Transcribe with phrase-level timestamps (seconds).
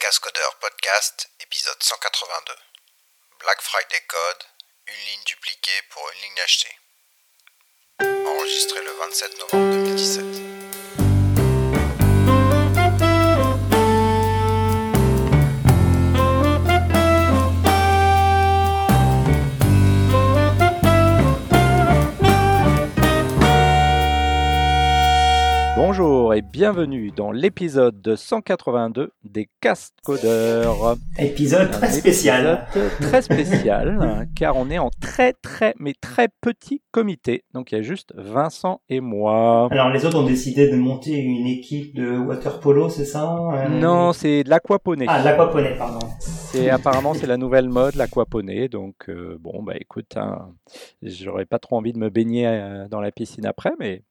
[0.00, 2.54] Cascodeurs Podcast, épisode 182.
[3.38, 4.44] Black Friday Code,
[4.86, 6.74] une ligne dupliquée pour une ligne achetée.
[8.26, 10.49] Enregistré le 27 novembre 2017.
[26.00, 30.96] Bonjour et bienvenue dans l'épisode 182 des Cast Codeurs.
[31.18, 32.66] Épisode très spécial.
[32.70, 37.44] épisode très spécial hein, car on est en très très mais très petit comité.
[37.52, 39.68] Donc il y a juste Vincent et moi.
[39.70, 43.68] Alors les autres ont décidé de monter une équipe de water polo, c'est ça Euh,
[43.68, 45.04] Non, c'est de l'aquaponie.
[45.06, 46.06] Ah, l'aquaponie, pardon.
[46.18, 48.70] C'est apparemment c'est la nouvelle mode l'aquaponie.
[48.70, 50.48] Donc euh, bon bah écoute, hein,
[51.02, 54.02] j'aurais pas trop envie de me baigner euh, dans la piscine après, mais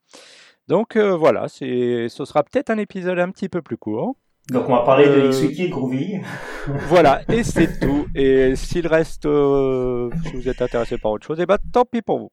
[0.69, 4.15] donc euh, voilà, c'est ce sera peut-être un épisode un petit peu plus court.
[4.49, 6.21] Donc on va parler de Euh, XWiki de Groovy.
[6.87, 8.05] Voilà, et c'est tout.
[8.15, 12.01] Et s'il reste, euh, si vous êtes intéressé par autre chose, eh ben, tant pis
[12.01, 12.31] pour vous.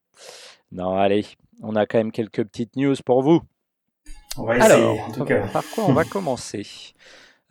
[0.70, 1.24] Non, allez,
[1.62, 3.40] on a quand même quelques petites news pour vous.
[4.38, 5.46] On va essayer, Alors, en tout cas.
[5.48, 6.66] par quoi on va commencer?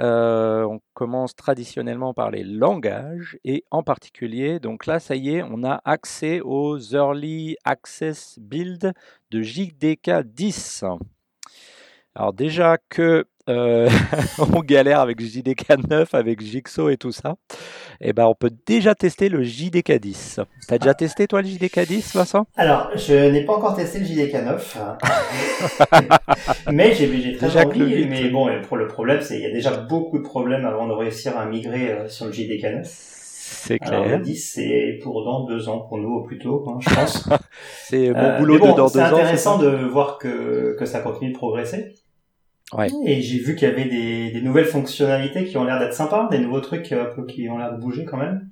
[0.02, 5.44] Euh, On commence traditionnellement par les langages et en particulier, donc là, ça y est,
[5.44, 8.94] on a accès aux Early Access Build
[9.32, 10.84] de JDK 10.
[12.16, 13.90] Alors déjà que euh,
[14.40, 17.36] on galère avec JDK 9, avec Jigsaw et tout ça,
[18.02, 20.40] eh ben on peut déjà tester le JDK 10.
[20.68, 22.46] T'as déjà testé toi le JDK 10, Vincent?
[22.56, 24.78] Alors, je n'ai pas encore testé le JDK 9.
[26.72, 28.08] mais j'ai très le envie.
[28.08, 30.94] Mais bon, pour le problème, c'est qu'il y a déjà beaucoup de problèmes avant de
[30.94, 33.12] réussir à migrer euh, sur le JDK 9.
[33.48, 34.22] C'est Alors le clair.
[34.22, 37.30] 10, c'est pour dans deux ans pour nous au plus tôt, hein, je pense.
[37.84, 39.08] C'est mon Euh, boulot bon, de dans deux c'est ans.
[39.10, 41.94] c'est intéressant de voir que, que ça continue de progresser.
[42.74, 42.88] Ouais.
[43.06, 46.28] Et j'ai vu qu'il y avait des, des nouvelles fonctionnalités qui ont l'air d'être sympas,
[46.32, 48.50] des nouveaux trucs euh, qui ont l'air de bouger quand même.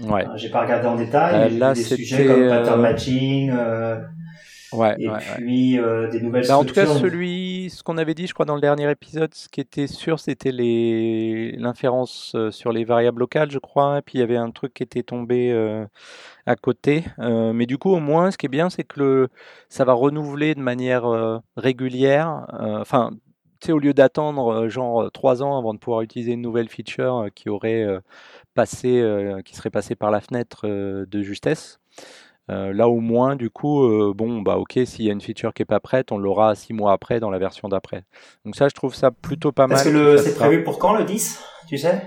[0.00, 3.50] Ouais, Euh, J'ai pas regardé en détail, Euh, mais là, des sujets comme pattern matching,
[3.50, 3.96] euh,
[4.72, 5.20] ouais, et ouais, ouais.
[5.38, 8.46] puis euh, des nouvelles Bah, en tout cas, celui, ce qu'on avait dit, je crois,
[8.46, 13.50] dans le dernier épisode, ce qui était sûr, c'était les l'inférence sur les variables locales,
[13.50, 13.98] je crois.
[13.98, 15.84] Et puis il y avait un truc qui était tombé euh,
[16.46, 17.02] à côté.
[17.18, 19.28] Euh, mais du coup, au moins, ce qui est bien, c'est que le,
[19.68, 22.46] ça va renouveler de manière euh, régulière.
[22.80, 23.10] Enfin,
[23.66, 26.68] sais, au lieu d'attendre euh, genre euh, trois ans avant de pouvoir utiliser une nouvelle
[26.68, 27.86] feature euh, qui aurait
[28.54, 29.04] passé,
[29.44, 31.78] qui serait passée par la fenêtre de justesse.
[32.48, 35.66] Là au moins, du coup, bon, bah ok, s'il y a une feature qui est
[35.66, 38.04] pas prête, on l'aura six mois après dans la version d'après.
[38.44, 39.76] Donc ça, je trouve ça plutôt pas mal.
[39.76, 42.02] Parce que c'est prévu pour quand le 10, tu sais?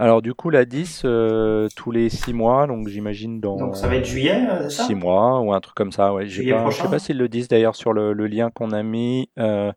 [0.00, 3.88] Alors du coup, la 10, euh, tous les six mois, donc j'imagine dans Donc ça
[3.88, 6.14] va être juillet, euh, c'est ça six mois ou un truc comme ça.
[6.14, 8.70] Ouais, j'ai pas, je sais pas s'ils le disent d'ailleurs sur le, le lien qu'on
[8.70, 9.28] a mis.
[9.40, 9.72] Euh,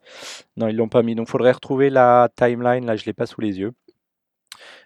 [0.58, 1.16] non, ils l'ont pas mis.
[1.16, 2.86] Donc faudrait retrouver la timeline.
[2.86, 3.72] Là, je l'ai pas sous les yeux.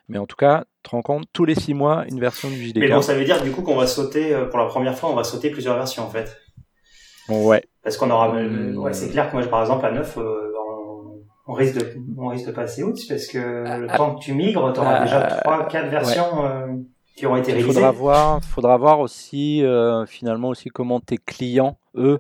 [0.07, 2.67] Mais en tout cas, tu te rends compte, tous les six mois, une version du
[2.67, 2.78] JDK.
[2.78, 5.09] Mais bon, ça veut dire du coup qu'on va sauter, euh, pour la première fois,
[5.09, 6.38] on va sauter plusieurs versions en fait.
[7.28, 7.63] Ouais.
[7.84, 10.52] Parce qu'on aura, ouais, c'est clair que moi, par exemple, à 9, euh,
[11.48, 14.34] on, risque de, on risque de passer outre parce que le Ah, temps que tu
[14.34, 16.68] migres, tu auras ah, déjà trois, quatre versions euh,
[17.16, 17.68] qui auront été Il révisées.
[17.68, 22.20] faudra voir, faudra voir aussi euh, finalement aussi comment tes clients eux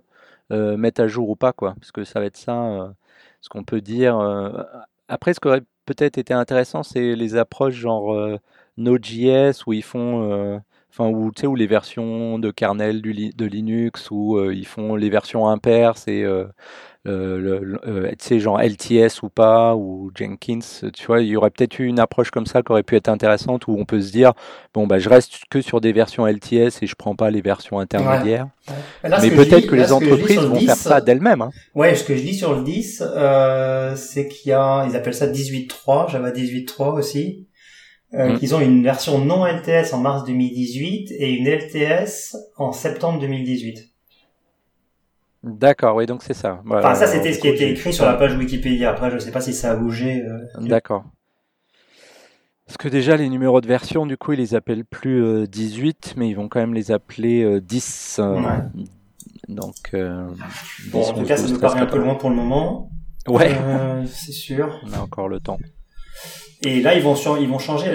[0.51, 2.53] euh, mettent à jour ou pas quoi, parce que ça va être ça.
[2.63, 2.87] euh,
[3.41, 4.17] ce qu'on peut dire.
[4.19, 4.63] euh,
[5.07, 8.39] Après, ce qui aurait peut-être été intéressant, c'est les approches genre euh,
[8.77, 10.57] Node.js où ils font, euh,
[10.91, 14.53] enfin où tu sais où les versions de kernel du li- de Linux où euh,
[14.53, 16.45] ils font les versions impaires, c'est euh,
[17.05, 20.59] le- le- euh, tu sais genre LTS ou pas ou Jenkins,
[20.93, 23.07] tu vois, il y aurait peut-être eu une approche comme ça qui aurait pu être
[23.09, 24.33] intéressante où on peut se dire
[24.73, 27.79] bon bah je reste que sur des versions LTS et je prends pas les versions
[27.79, 28.47] intermédiaires.
[29.03, 29.09] Ouais.
[29.09, 31.41] Là, ce Mais peut-être que là, les que entreprises vont 10, faire ça d'elles-mêmes.
[31.43, 31.51] hein.
[31.75, 35.13] Ouais, ce que je dis sur le 10, euh, c'est qu'il y a, ils appellent
[35.13, 37.47] ça 18.3, Java 18.3 aussi,
[38.13, 38.39] euh, Mm.
[38.39, 43.77] qu'ils ont une version non LTS en mars 2018 et une LTS en septembre 2018.
[45.45, 46.61] D'accord, oui, donc c'est ça.
[46.65, 48.89] Voilà, Enfin, ça, c'était ce qui était écrit sur la page Wikipédia.
[48.89, 50.23] Après, je sais pas si ça a bougé.
[50.23, 51.03] euh, D'accord.
[52.65, 56.15] Parce que déjà, les numéros de version, du coup, ils les appellent plus euh, 18,
[56.17, 58.17] mais ils vont quand même les appeler euh, 10.
[58.19, 58.83] euh, Ouais.
[59.47, 60.27] Donc, euh,
[60.91, 62.05] Bon, 10, en tout 11, cas, ça 12, nous 13, paraît un peu 14.
[62.05, 62.89] loin pour le moment.
[63.27, 64.81] Ouais, Euh, c'est sûr.
[64.83, 65.59] on a encore le temps.
[66.63, 67.91] Et là, ils vont sur, ils vont changer,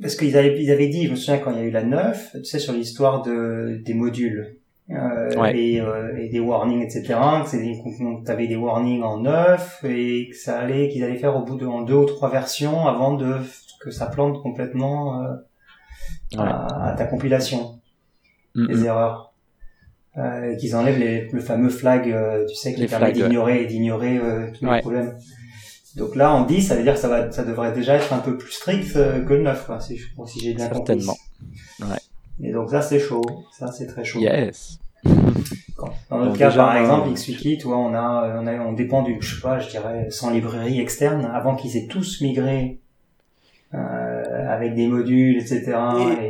[0.00, 1.82] parce qu'ils avaient, ils avaient dit, je me souviens quand il y a eu la
[1.82, 4.57] 9, tu sais, sur l'histoire de, des modules.
[4.90, 5.54] Euh, Ouais.
[5.58, 7.02] et, euh, et des warnings, etc.
[7.08, 11.42] Que des, t'avais des warnings en 9 et que ça allait, qu'ils allaient faire au
[11.44, 13.36] bout de, en deux ou trois versions avant de,
[13.82, 15.34] que ça plante complètement, euh,
[16.34, 16.40] Ouais.
[16.40, 17.80] à, à ta compilation,
[18.54, 19.34] Mm, les erreurs.
[20.16, 23.12] Euh, et qu'ils enlèvent les, le fameux flag, euh, tu sais, qui Les permet ouais.
[23.12, 25.16] d'ignorer et d'ignorer euh, tous les problèmes.
[25.96, 28.18] Donc là, en 10, ça veut dire que ça, va, ça devrait déjà être un
[28.18, 31.00] peu plus strict que le 9, quoi, si, si j'ai bien compris.
[31.00, 31.16] Certainement.
[31.80, 31.98] Ouais.
[32.42, 33.22] Et donc ça, c'est chaud.
[33.52, 34.20] Ça, c'est très chaud.
[34.20, 34.78] Yes.
[35.04, 38.52] Dans notre Bon, cas, déjà, par exemple, euh, XWiki, tu vois, on a, on a,
[38.60, 42.20] on dépend du, je sais pas, je dirais 100 librairies externes avant qu'ils aient tous
[42.20, 42.78] migré
[43.74, 45.72] euh, avec des modules, etc.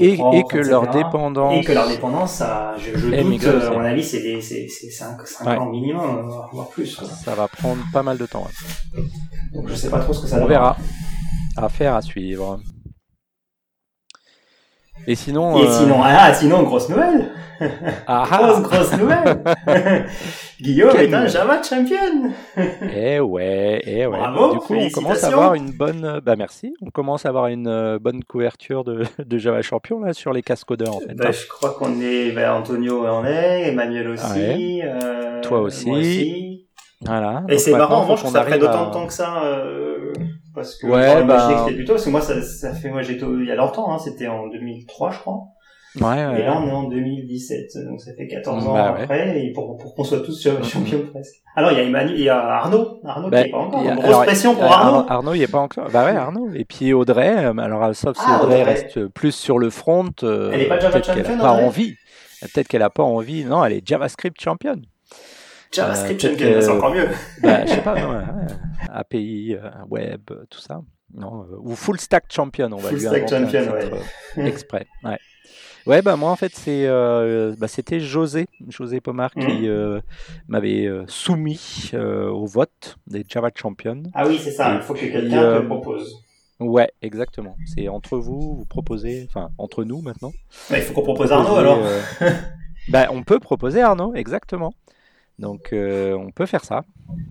[0.01, 0.71] Et, et, que etc.
[0.71, 1.55] leur dépendance.
[1.57, 4.91] et que leur dépendance, ça, je, doute, euh, à mon avis, c'est des, c'est, c'est
[4.91, 5.17] 5,
[5.47, 5.57] Ouais.
[5.57, 6.97] ans minimum, voire- plus.
[6.97, 7.09] Quoi.
[7.09, 8.45] Ça va prendre pas mal de temps.
[8.97, 9.03] ouais.
[9.55, 10.49] Donc je sais pas trop ce que ça On donne.
[10.49, 10.77] verra.
[11.57, 12.61] Affaire à suivre.
[15.11, 15.57] Et sinon.
[15.59, 17.31] Et euh, sinon, ah, sinon, grosse nouvelle,
[18.07, 19.43] ah, grosse, ah, grosse nouvelle.
[20.61, 22.31] Guillaume est un Java champion.
[22.95, 24.19] Eh ouais, eh ouais.
[24.19, 26.05] Bravo, du coup, on commence à avoir une bonne.
[26.05, 26.75] euh, Bah merci.
[26.83, 30.43] On commence à avoir une euh, bonne couverture de, de Java Champion là sur les
[30.43, 31.15] cascodeurs en fait.
[31.15, 31.33] Bah, hein.
[31.33, 35.89] je crois qu'on est, bah, Antonio en est, Emmanuel aussi, euh, Toi aussi.
[35.89, 36.67] moi aussi.
[37.01, 37.45] Voilà.
[37.49, 40.13] Et c'est marrant, qu'on trouve ça d'autant à- de temps que ça, euh,
[40.59, 43.25] parce que Ouais, bah- c'était plus tôt, parce que moi ça, ça fait, moi j'étais
[43.27, 45.39] il y a longtemps, hein, c'était en 2003 je crois,
[46.01, 46.41] Ouais, ouais.
[46.41, 49.77] et là on est en 2017, donc ça fait 14 ans Bah après, et pour,
[49.79, 51.37] pour qu'on soit tous champions presque.
[51.57, 53.81] Alors il y a Emmanuel, il y a Arnaud, Arnaud Bah, qui est pas encore,
[53.81, 55.07] a- grosse alors, pression pour euh, Arnaud.
[55.09, 55.89] Arnaud, il est pas encore.
[55.91, 56.51] Bah ouais, Arnaud.
[56.55, 58.63] Et puis Audrey, euh, alors sauf si Ah, Audrey, Audrey.
[58.75, 60.11] reste plus sur le front.
[60.23, 61.95] euh, Elle est pas Java peut-être qu'elle a champion, pas envie.
[62.43, 63.45] Peut-être qu'elle a pas envie.
[63.45, 64.83] Non, elle est JavaScript championne.
[65.73, 67.09] JavaScript que- c'est encore mieux.
[67.43, 68.23] Bah, je sais pas, non.
[68.93, 70.81] API, euh, web, euh, tout ça.
[71.15, 73.91] Non, euh, ou full stack champion, on va Full lui stack champion, ouais.
[74.39, 74.87] euh, exprès.
[75.05, 75.19] Ouais.
[75.87, 80.01] Ouais, bah moi en fait c'est, euh, bah, c'était José, José Pomar qui euh,
[80.47, 84.03] m'avait euh, soumis euh, au vote des Java Champions.
[84.13, 86.15] Ah oui, c'est ça, il faut que quelqu'un te euh, propose.
[86.61, 87.57] Ouais, exactement.
[87.65, 90.33] C'est entre vous, vous proposez, enfin entre nous maintenant.
[90.69, 91.79] Bah, il faut qu'on propose Arnaud alors.
[91.81, 92.01] euh,
[92.89, 94.75] bah, on peut proposer Arnaud, exactement.
[95.39, 96.85] Donc euh, on peut faire ça.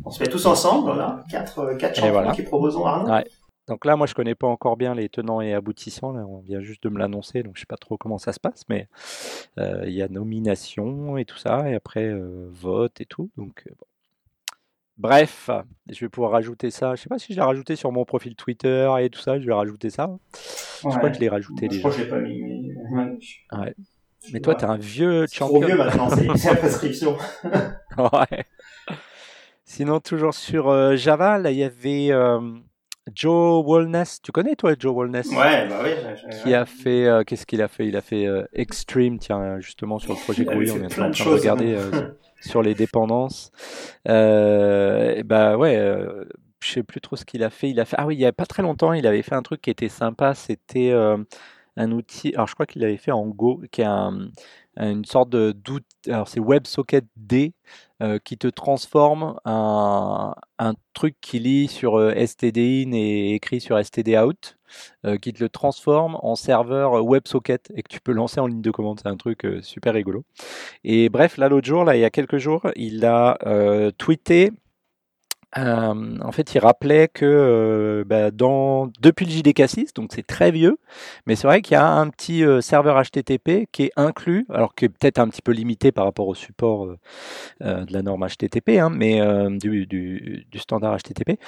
[0.05, 2.31] On se met tous ensemble, voilà, quatre, euh, quatre champions voilà.
[2.31, 3.11] qui proposons Arnaud.
[3.11, 3.25] Ouais.
[3.67, 6.13] Donc là, moi, je connais pas encore bien les tenants et aboutissants.
[6.13, 8.39] Là, on vient juste de me l'annoncer, donc je sais pas trop comment ça se
[8.39, 8.87] passe, mais
[9.59, 13.29] euh, il y a nomination et tout ça, et après euh, vote et tout.
[13.35, 13.85] Donc bon.
[14.97, 15.49] bref,
[15.89, 16.95] je vais pouvoir rajouter ça.
[16.95, 19.37] Je sais pas si je l'ai rajouté sur mon profil Twitter et tout ça.
[19.37, 20.17] Je vais rajouter ça.
[20.83, 21.79] Je crois que je l'ai rajouté Je déjà.
[21.81, 22.41] crois que je l'ai pas mis.
[22.41, 23.17] Mais, ouais.
[23.59, 23.75] Ouais.
[24.33, 25.67] Mais toi, t'es un vieux C'est trop champion.
[25.67, 27.17] vieux maintenant, c'est la prescription.
[27.97, 28.45] Ouais.
[29.65, 32.39] Sinon, toujours sur euh, Java, là, il y avait euh,
[33.13, 34.21] Joe Walness.
[34.21, 35.91] Tu connais, toi, Joe Walness Ouais, bah oui.
[36.43, 37.87] qui a fait euh, qu'est-ce qu'il a fait?
[37.87, 41.09] Il a fait Extreme, tiens justement sur le projet GUI, on est en de train
[41.09, 42.13] de regarder hein.
[42.41, 43.51] sur les dépendances.
[44.05, 45.81] Et bah ouais,
[46.59, 47.69] je sais plus trop ce qu'il a fait.
[47.69, 49.41] Il a fait ah oui, il y a pas très longtemps, il avait fait un
[49.43, 50.33] truc qui était sympa.
[50.33, 50.93] C'était
[51.77, 52.33] un outil.
[52.35, 54.29] Alors je crois qu'il l'avait fait en Go, qui est un-
[54.77, 55.85] une sorte d'outil.
[56.07, 57.53] Alors c'est WebSocket D
[58.01, 60.33] euh, qui te transforme un,
[60.93, 64.57] truc qui lit sur euh, stdin et écrit sur stdout,
[65.05, 68.61] euh, qui te le transforme en serveur WebSocket et que tu peux lancer en ligne
[68.61, 68.99] de commande.
[69.01, 70.23] C'est un truc euh, super rigolo.
[70.83, 73.37] Et bref, là l'autre jour, là il y a quelques jours, il a
[73.97, 74.51] tweeté.
[75.57, 80.51] Euh, en fait, il rappelait que euh, bah, dans, depuis le JDK6, donc c'est très
[80.51, 80.77] vieux,
[81.25, 84.75] mais c'est vrai qu'il y a un petit euh, serveur HTTP qui est inclus, alors
[84.75, 86.87] qui est peut-être un petit peu limité par rapport au support
[87.61, 89.21] de la norme HTTP, hein, mais
[89.57, 91.39] du, standard HTTP.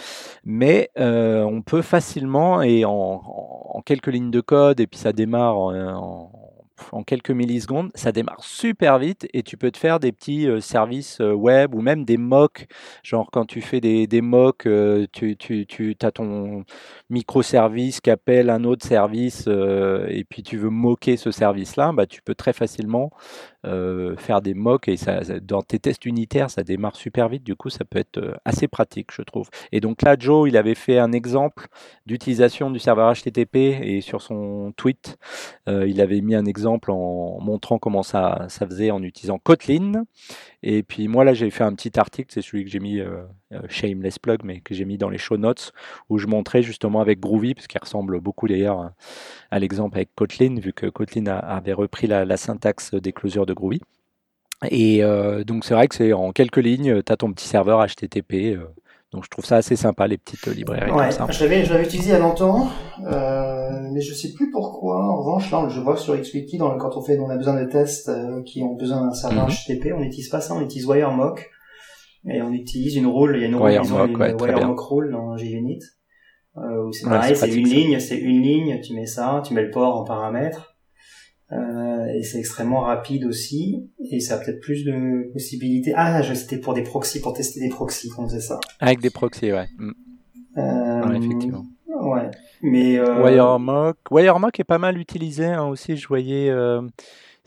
[0.45, 6.49] Mais on peut facilement et en, quelques lignes de code et puis ça démarre en-
[6.92, 10.59] en quelques millisecondes, ça démarre super vite et tu peux te faire des petits euh,
[10.62, 12.68] services euh, web ou même des mocks.
[13.04, 16.64] Genre quand tu fais des, mocks, euh, tu, as ton
[17.09, 22.21] microservice qui appelle un autre service et puis tu veux moquer ce service-là, bah, tu
[22.21, 23.12] peux très facilement
[23.66, 27.44] euh, faire des mocks et ça, dans tes tests unitaires, ça démarre super vite.
[27.44, 29.49] Du coup, ça peut être euh, assez pratique, je trouve.
[29.71, 31.68] Et donc là, Joe, il avait fait un exemple
[32.06, 35.18] d'utilisation du serveur HTTP et sur son tweet,
[35.68, 40.06] euh, il avait mis un exemple en montrant comment ça, ça faisait en utilisant Kotlin.
[40.63, 43.23] Et puis moi, là, j'ai fait un petit article, c'est celui que j'ai mis, euh,
[43.68, 45.72] shameless plug, mais que j'ai mis dans les show notes,
[46.10, 48.94] où je montrais justement avec Groovy, parce qu'il ressemble beaucoup d'ailleurs à-
[49.52, 53.54] à l'exemple avec Kotlin, vu que Kotlin avait repris la, la syntaxe des closures de
[53.54, 53.82] Groovy.
[54.70, 57.80] Et euh, donc c'est vrai que c'est en quelques lignes, tu as ton petit serveur
[57.86, 58.56] HTTP.
[58.56, 58.68] euh,
[59.12, 61.28] donc je trouve ça assez sympa, les petites librairies Ouais, comme ça.
[61.32, 62.68] je l'avais, je l'avais utilisé il y a longtemps,
[63.08, 65.04] euh, mais je sais plus pourquoi.
[65.04, 67.60] En revanche, là, je vois sur XWiki, dans le, quand on fait, on a besoin
[67.60, 69.52] de tests euh, qui ont besoin d'un serveur Mhm.
[69.54, 71.50] HTTP, on n'utilise pas ça, on utilise WireMock.
[72.28, 74.42] Et on utilise une rule, il y a une rule, WireMock, disons, une.
[74.42, 75.80] WireMock rule dans JUnit.
[76.57, 77.73] Euh, où c'est pareil, c'est c'est une ça.
[77.76, 80.76] ligne, c'est une ligne, tu mets ça, tu mets le port en paramètre.
[81.52, 85.94] Euh, et c'est extrêmement rapide aussi, et ça a peut-être plus de possibilités.
[85.95, 88.59] Ah, c'était pour des proxys, pour tester des proxys qu'on faisait ça.
[88.80, 89.68] Avec des proxys, ouais.
[89.78, 89.92] Mm.
[90.56, 91.66] Ouais, effectivement.
[91.88, 92.30] Ouais.
[92.61, 95.95] Mais euh, Wiremock, Wiremock est pas mal utilisé hein, aussi.
[95.97, 96.81] Je voyais, euh,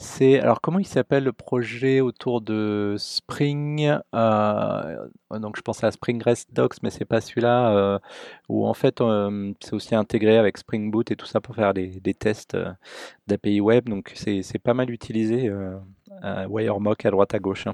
[0.02, 5.90] c'est alors comment il s'appelle le projet autour de Spring euh, Donc je pensais à
[5.92, 7.70] Spring REST Docs, mais c'est pas celui-là.
[7.76, 7.98] euh,
[8.48, 12.00] en fait euh, c'est aussi intégré avec Spring Boot et tout ça pour faire des,
[12.14, 12.56] tests
[13.28, 13.88] d'API web.
[13.88, 15.50] Donc c'est pas mal utilisé.
[16.48, 17.66] Wiremock à droite à gauche.
[17.66, 17.72] hein.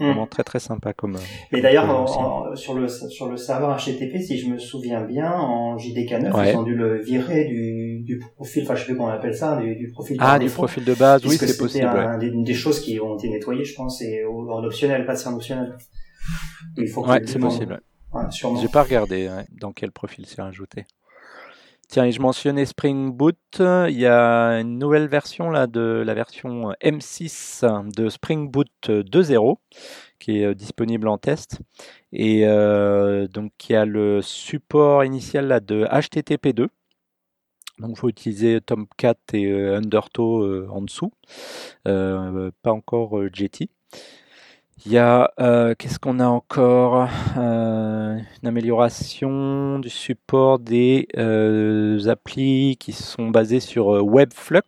[0.00, 0.06] Hmm.
[0.06, 1.16] Vraiment très très sympa comme.
[1.16, 1.20] euh,
[1.52, 2.08] Mais d'ailleurs,
[2.56, 6.52] sur le sur le serveur HTTP, si je me souviens bien, en JDK9, Ouais.
[6.52, 9.34] ils ont dû le virer du, du profil, enfin je sais plus comment on appelle
[9.36, 11.86] ça, du, du profil par Ah, du défaut, profil de base, oui, c'est c'était possible.
[11.86, 12.04] ouais.
[12.04, 15.28] un- des, une des choses qui ont été nettoyées, je pense, et en optionnel, pas
[15.28, 15.76] en optionnel.
[16.76, 17.80] Il faut que Ouais, c'est possible.
[18.14, 18.20] ouais.
[18.20, 18.56] Ouais.
[18.60, 20.84] J'ai pas regardé ouais, dans quel profil c'est rajouté.
[21.90, 23.36] Tiens, et je mentionnais Spring Boot.
[23.58, 27.64] Il y a une nouvelle version là de la version M6
[27.96, 29.56] de Spring Boot 2.0
[30.20, 31.58] qui est euh, disponible en test.
[32.12, 36.68] Et euh, donc y a le support initial là de HTTP2.
[37.80, 41.10] Donc il faut utiliser Tomcat et euh, Undertow euh, en dessous.
[41.82, 43.68] Pas encore Jetty.
[44.86, 52.08] Il y a, euh, qu'est-ce qu'on a encore Euh, Une amélioration du support des euh,
[52.08, 54.62] applis qui sont basées sur Webflux.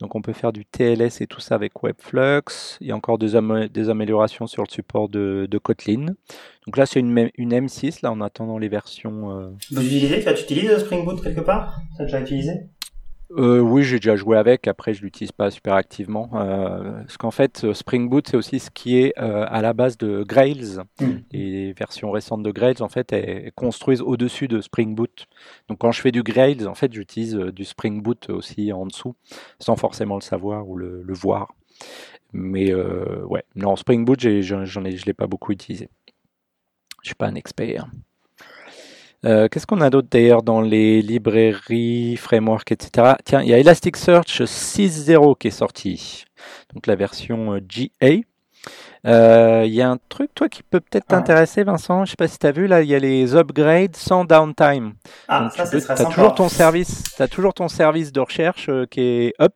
[0.00, 2.78] Donc on peut faire du TLS et tout ça avec Webflux.
[2.80, 6.06] Il y a encore des, am- des améliorations sur le support de, Kotlin.
[6.66, 9.52] Donc là c'est une, M- une M6 là en attendant les versions.
[9.70, 11.80] Vous utilisez, tu utilises Spring Boot quelque part?
[11.96, 12.52] Tu as déjà utilisé?
[13.32, 14.66] Euh, oui, j'ai déjà joué avec.
[14.66, 16.30] Après, je l'utilise pas super activement.
[16.34, 19.72] Euh, parce qu'en fait, euh, Spring Boot, c'est aussi ce qui est euh, à la
[19.72, 20.78] base de Grails.
[21.00, 21.06] Mm.
[21.30, 25.26] Les versions récentes de Grails, en fait, elles, construisent au-dessus de Spring Boot.
[25.68, 29.14] Donc, quand je fais du Grails, en fait, j'utilise du Spring Boot aussi en dessous,
[29.60, 31.54] sans forcément le savoir ou le, le voir.
[32.32, 35.88] Mais ouais, non, Spring Boot, j'en j'en ai, je l'ai pas beaucoup utilisé.
[37.02, 37.86] Je suis pas un expert.
[39.26, 43.14] Euh, Qu'est-ce qu'on a d'autre d'ailleurs dans les librairies, frameworks, etc.
[43.24, 46.24] Tiens, il y a Elasticsearch 6.0 qui est sorti,
[46.74, 48.22] donc la version euh, GA.
[49.06, 51.16] Euh, Il y a un truc, toi, qui peut peut-être Ah.
[51.16, 52.04] t'intéresser, Vincent.
[52.04, 54.92] Je sais pas si tu as vu, là, il y a les upgrades sans downtime.
[55.28, 56.10] Ah, Donc, ça, tu c'est peux- sympa.
[56.10, 59.54] toujours ton service, t'as toujours ton service de recherche euh, qui est up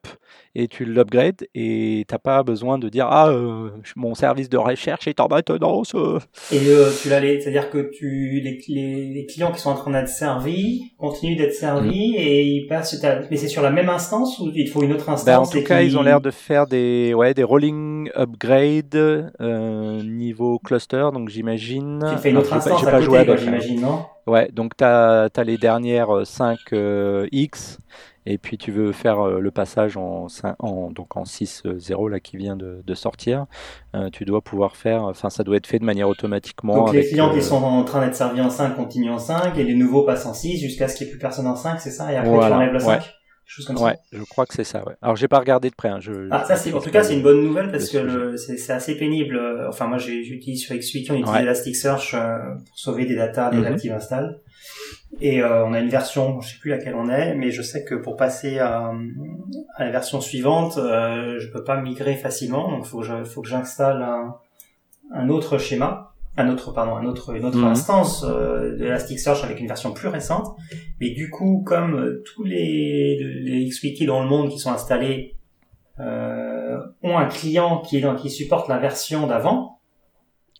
[0.54, 5.06] et tu l'upgrades et t'as pas besoin de dire ah euh, mon service de recherche
[5.08, 5.94] est en maintenance.
[5.94, 6.18] euh.
[6.52, 9.90] Et euh, tu l'as, c'est-à-dire que tu, les, les, les clients qui sont en train
[9.90, 12.14] d'être servis continuent d'être servis Mm.
[12.18, 15.24] et ils passent, mais c'est sur la même instance ou il faut une autre instance
[15.26, 18.94] Ben, en tout cas, ils ont l'air de faire des, ouais, des rolling upgrade
[19.40, 22.00] euh, niveau cluster, donc j'imagine.
[22.10, 24.04] Tu fais une Alors, autre pas- instance j'ai à pas côté, j'imagine, non?
[24.26, 27.78] Ouais, donc tu as, les dernières euh, 5 euh, X
[28.26, 32.20] et puis tu veux faire euh, le passage en, cin- en, donc en 6.0 là
[32.20, 33.46] qui vient de, de sortir.
[33.94, 36.74] Euh, tu dois pouvoir faire, enfin ça doit être fait de manière automatiquement.
[36.74, 39.18] Donc les avec, clients euh, qui sont en train d'être servis en 5 continuent en
[39.18, 41.56] 5 et les nouveaux passent en 6 jusqu'à ce qu'il n'y ait plus personne en
[41.56, 42.12] 5, c'est ça?
[42.12, 42.98] Et après Voilà, tu enlèves le 5 ouais.
[43.66, 44.82] Comme Ouais, ça je crois que c'est ça.
[44.86, 44.94] Ouais.
[45.02, 45.90] Alors j'ai pas regardé de près.
[45.90, 48.72] Hein, je, Ah, ça, c'est, en tout cas, c'est une bonne nouvelle parce que c'est,
[48.72, 49.36] assez pénible.
[49.36, 51.42] Euh, Enfin, moi, j'ai, j'utilise sur XWiki, on utilise Ouais.
[51.42, 53.66] Elasticsearch euh, pour sauver des datas des Mhm.
[53.66, 54.40] active install.
[55.20, 57.84] Et euh, on a une version, je sais plus laquelle on est, mais je sais
[57.84, 58.92] que pour passer à,
[59.76, 63.42] à la version suivante, euh, je peux pas migrer facilement, donc faut que je, faut
[63.42, 64.34] que j'installe un,
[65.12, 67.64] un autre schéma, un autre, pardon, un autre, une autre Mhm.
[67.66, 70.56] instance euh, de Elasticsearch avec une version plus récente.
[71.00, 75.36] Mais du coup, comme euh, tous les, les XWiki dans le monde qui sont installés
[76.00, 79.78] euh, ont un client qui est dans, qui supporte la version d'avant,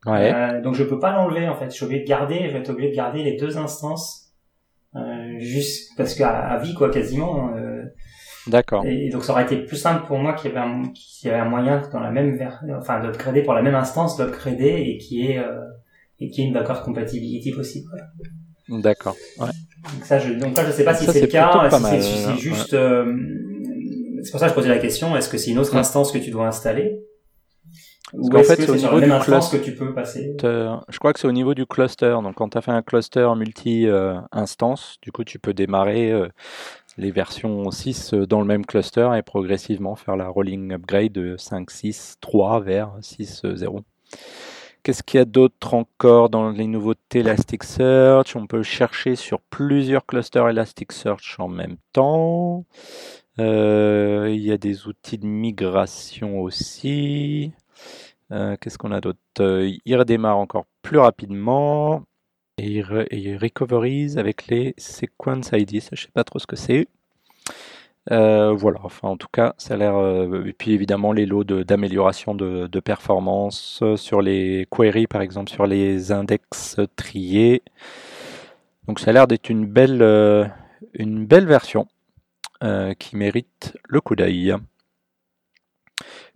[0.07, 0.33] Ouais.
[0.35, 1.67] euh, donc je peux pas l'enlever en fait.
[1.67, 4.33] Je suis obligé de garder, je vais être obligé de garder les deux instances
[4.97, 5.01] euh,
[5.39, 7.55] juste parce qu'à à vie quoi quasiment.
[7.57, 7.83] euh,
[8.47, 8.85] D'accord.
[8.85, 11.33] et donc ça aurait été plus simple pour moi qu'il y avait un, qu'il y
[11.33, 14.99] avait un moyen dans la même ver- enfin d'upgrader pour la même instance, d'upgrader et
[14.99, 15.61] qui est euh,
[16.21, 17.89] et qui est une backward compatibility possible.
[17.91, 18.83] Voilà.
[18.83, 19.17] D'accord.
[19.39, 19.47] Ouais.
[19.95, 21.71] Donc ça, je, donc là, je sais pas si Ça, c'est le c'est cas, pas
[21.71, 22.73] si mal, c'est si c'est hein, juste.
[22.75, 23.17] euh,
[24.23, 25.17] c'est pour ça que je posais la question.
[25.17, 25.79] Est-ce que c'est une autre Ouais.
[25.81, 27.01] instance que tu dois installer?
[28.31, 29.59] Qu'en est-ce fait, c'est au niveau du cluster.
[29.59, 32.17] que tu peux passer Euh, Je crois que c'est au niveau du cluster.
[32.23, 36.29] Donc, quand tu as fait un cluster multi-instance, du coup, tu peux démarrer euh,
[36.97, 41.71] les versions 6 dans le même cluster et progressivement faire la rolling upgrade de 5,
[41.71, 43.81] 6, 3 vers 6, 0.
[44.83, 48.37] Qu'est-ce qu'il y a d'autre encore dans les nouveautés Elasticsearch?
[48.37, 52.67] On peut chercher sur plusieurs clusters Elasticsearch en même temps.
[53.41, 57.53] Euh, il y a des outils de migration aussi.
[58.33, 59.19] Euh, Qu'est-ce qu'on a d'autre?
[59.41, 62.03] Euh, Il redémarre encore plus rapidement.
[62.59, 65.81] Et il, re- et il recoveries avec les sequence ID.
[65.81, 66.87] Ça, je sais pas trop ce que c'est.
[68.11, 69.95] voilà, enfin en tout cas, ça a l'air.
[70.47, 76.13] et puis évidemment les lots d'amélioration de, performance sur les queries, par exemple, sur les
[76.13, 77.63] index triés.
[78.87, 79.65] Donc ça a l'air d'être une
[80.95, 81.87] une belle version
[82.99, 84.55] qui mérite le coup d'œil.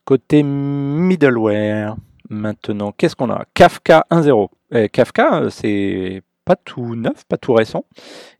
[0.08, 1.94] Côté middleware,
[2.30, 3.44] maintenant, qu'est-ce qu'on a?
[3.52, 4.48] Kafka 1.0.
[4.72, 7.84] Eh, Kafka, euh, c'est pas tout neuf, pas tout récent,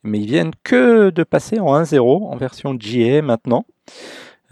[0.03, 3.67] mais ils viennent que de passer en 1.0 en version GA maintenant.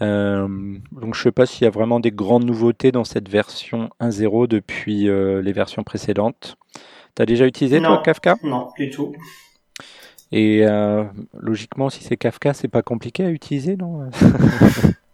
[0.03, 0.47] Euh,
[0.91, 4.47] donc je sais pas s'il y a vraiment des grandes nouveautés dans cette version 1.0
[4.47, 6.55] depuis euh, les versions précédentes.
[7.15, 8.35] Tu as déjà utilisé toi Kafka?
[8.43, 9.11] Non, du tout.
[10.31, 10.63] Et
[11.33, 14.07] logiquement, si c'est Kafka, c'est pas compliqué à utiliser, non?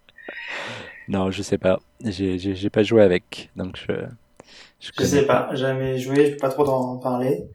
[1.07, 1.79] Non, je sais pas.
[2.03, 3.93] J'ai pas joué avec, donc je.
[4.79, 5.49] Je, sais pas.
[5.53, 7.47] Jamais joué, je peux pas trop en parler.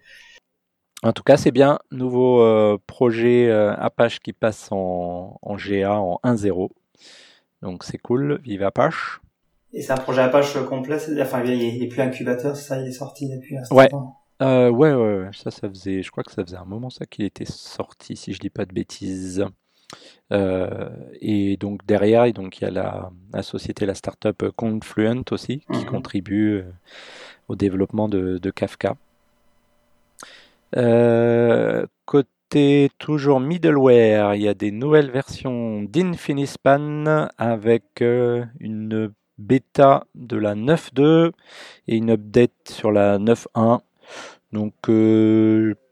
[1.02, 1.78] En tout cas, c'est bien.
[1.90, 6.70] Nouveau euh, projet euh, Apache qui passe en, en GA en 1.0.
[7.62, 8.40] Donc c'est cool.
[8.42, 9.20] Vive Apache.
[9.72, 10.98] Et c'est un projet Apache complet.
[11.20, 13.90] Enfin, il n'est plus incubateur, ça, il est sorti depuis un ouais.
[14.40, 17.06] Euh, ouais, ouais, ouais, ça, ça faisait, je crois que ça faisait un moment ça
[17.06, 19.44] qu'il était sorti, si je dis pas de bêtises.
[20.32, 20.90] Euh,
[21.20, 25.80] et donc derrière, donc il y a la, la société, la startup Confluent aussi, qui
[25.80, 25.86] mhm.
[25.86, 26.64] contribue euh,
[27.48, 28.96] au développement de, de Kafka.
[30.76, 40.36] Euh, côté toujours middleware, il y a des nouvelles versions d'Infinispan avec une bêta de
[40.36, 41.32] la 9.2
[41.88, 43.80] et une update sur la 9.1.
[44.52, 44.74] Donc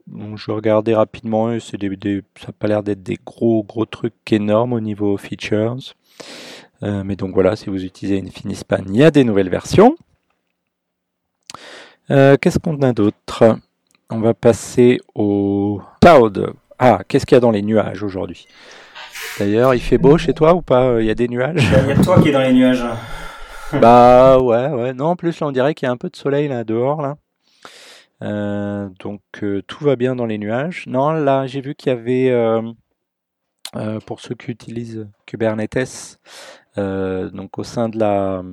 [0.07, 3.85] donc je regardais rapidement et c'est des, ça n'a pas l'air d'être des gros gros
[3.85, 5.93] trucs énormes au niveau features.
[6.83, 9.95] Euh, mais donc voilà, si vous utilisez Infinispan, il y a des nouvelles versions.
[12.09, 13.57] Euh, qu'est-ce qu'on a d'autre?
[14.09, 16.53] On va passer au cloud.
[16.79, 18.47] Ah, qu'est-ce qu'il y a dans les nuages aujourd'hui?
[19.39, 21.01] D'ailleurs, il fait beau chez toi ou pas?
[21.01, 21.67] Il y a des nuages?
[21.83, 22.85] Il y a toi qui es dans les nuages.
[23.73, 24.93] bah ouais, ouais.
[24.93, 27.01] Non, en plus là, on dirait qu'il y a un peu de soleil là dehors
[27.01, 27.17] là.
[28.23, 30.85] Euh, donc euh, tout va bien dans les nuages.
[30.87, 32.61] Non, là j'ai vu qu'il y avait, euh,
[34.05, 36.19] pour ceux qui utilisent Kubernetes,
[36.75, 38.43] donc au sein de la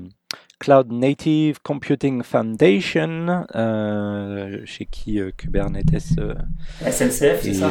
[0.58, 3.46] Cloud Native Computing Foundation,
[4.64, 6.14] chez qui Kubernetes.
[6.80, 7.70] SNCF, c'est ça?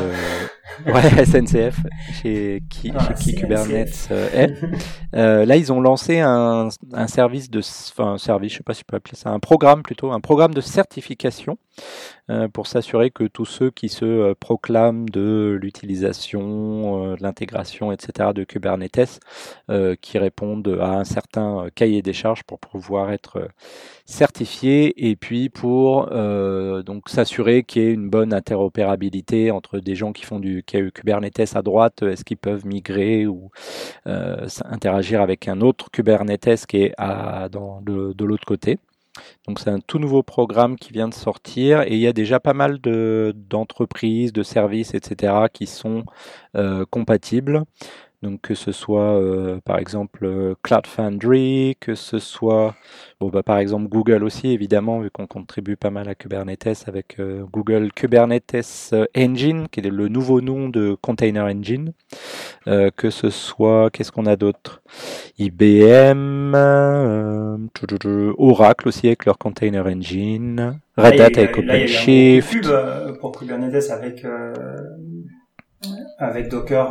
[0.85, 1.77] Ouais, SNCF,
[2.21, 4.53] chez qui, ah, chez qui Kubernetes est.
[5.13, 8.81] là, ils ont lancé un, un service de, enfin, un service, je sais pas si
[8.81, 11.57] je peux appeler ça, un programme plutôt, un programme de certification
[12.53, 18.29] pour s'assurer que tous ceux qui se proclament de l'utilisation, de l'intégration, etc.
[18.33, 19.19] de Kubernetes,
[20.01, 23.47] qui répondent à un certain cahier des charges pour pouvoir être euh,
[24.05, 29.95] certifié et puis pour euh, donc s'assurer qu'il y ait une bonne interopérabilité entre des
[29.95, 33.49] gens qui font du Kubernetes à droite, est-ce qu'ils peuvent migrer ou
[34.07, 38.77] euh, interagir avec un autre Kubernetes qui est à, de l'autre côté.
[39.47, 42.39] Donc c'est un tout nouveau programme qui vient de sortir et il y a déjà
[42.39, 45.33] pas mal d'entreprises, de, services, etc.
[45.51, 46.05] qui sont
[46.89, 47.63] compatibles.
[48.23, 52.73] Donc que ce soit euh, par exemple euh, Cloud Foundry, que ce soit
[53.19, 57.19] bon, bah, par exemple Google aussi évidemment vu qu'on contribue pas mal à Kubernetes avec
[57.19, 61.91] euh, Google Kubernetes Engine qui est le nouveau nom de Container Engine,
[62.65, 64.81] que ce soit qu'est-ce qu'on a d'autre?
[65.37, 66.55] IBM,
[68.37, 72.69] Oracle aussi avec leur Container Engine, Red Hat avec OpenShift.
[73.19, 74.25] pour Kubernetes avec
[76.17, 76.89] avec Docker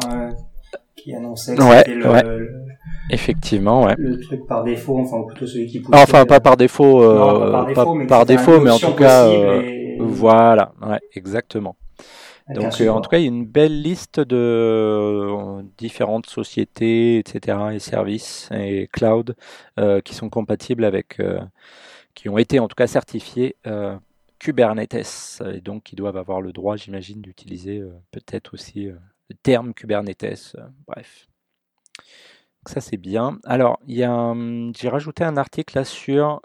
[0.96, 2.50] qui annonçait que c'était le,
[3.10, 3.94] effectivement ouais.
[3.98, 7.64] le truc par défaut enfin plutôt celui qui poussait enfin pas par défaut euh, pas
[7.64, 11.76] par défaut, mais, par défaut, mais en tout cas euh, voilà ouais exactement.
[12.54, 17.58] donc euh, en tout cas il y a une belle liste de différentes sociétés etc
[17.72, 19.34] et services et cloud
[20.04, 21.18] qui sont compatibles avec
[22.14, 23.56] qui ont été en tout cas certifiés
[24.38, 25.40] Kubernetes.
[25.54, 28.90] Et donc qui doivent avoir le droit j'imagine d'utiliser peut-être aussi
[29.32, 31.28] terme Kubernetes, euh, bref.
[32.66, 33.38] ça c'est bien.
[33.44, 36.40] Alors, j'ai rajouté un article sur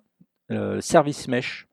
[0.51, 1.67] euh, Service Mesh.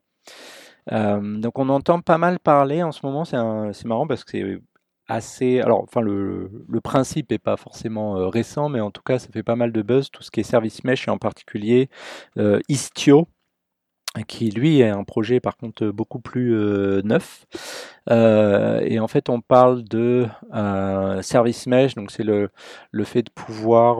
[0.91, 4.61] Euh, donc on entend pas mal parler en ce moment, c'est marrant parce que c'est
[5.07, 5.61] assez.
[5.61, 9.43] Alors, enfin, le, le principe n'est pas forcément récent, mais en tout cas, ça fait
[9.43, 11.89] pas mal de buzz, tout ce qui est service mesh et en particulier
[12.69, 13.27] Istio,
[14.23, 17.45] qui lui est un projet par contre beaucoup plus euh, neuf.
[18.09, 22.49] Euh, et en fait, on parle de euh, service mesh, donc c'est le,
[22.91, 23.97] le fait de pouvoir,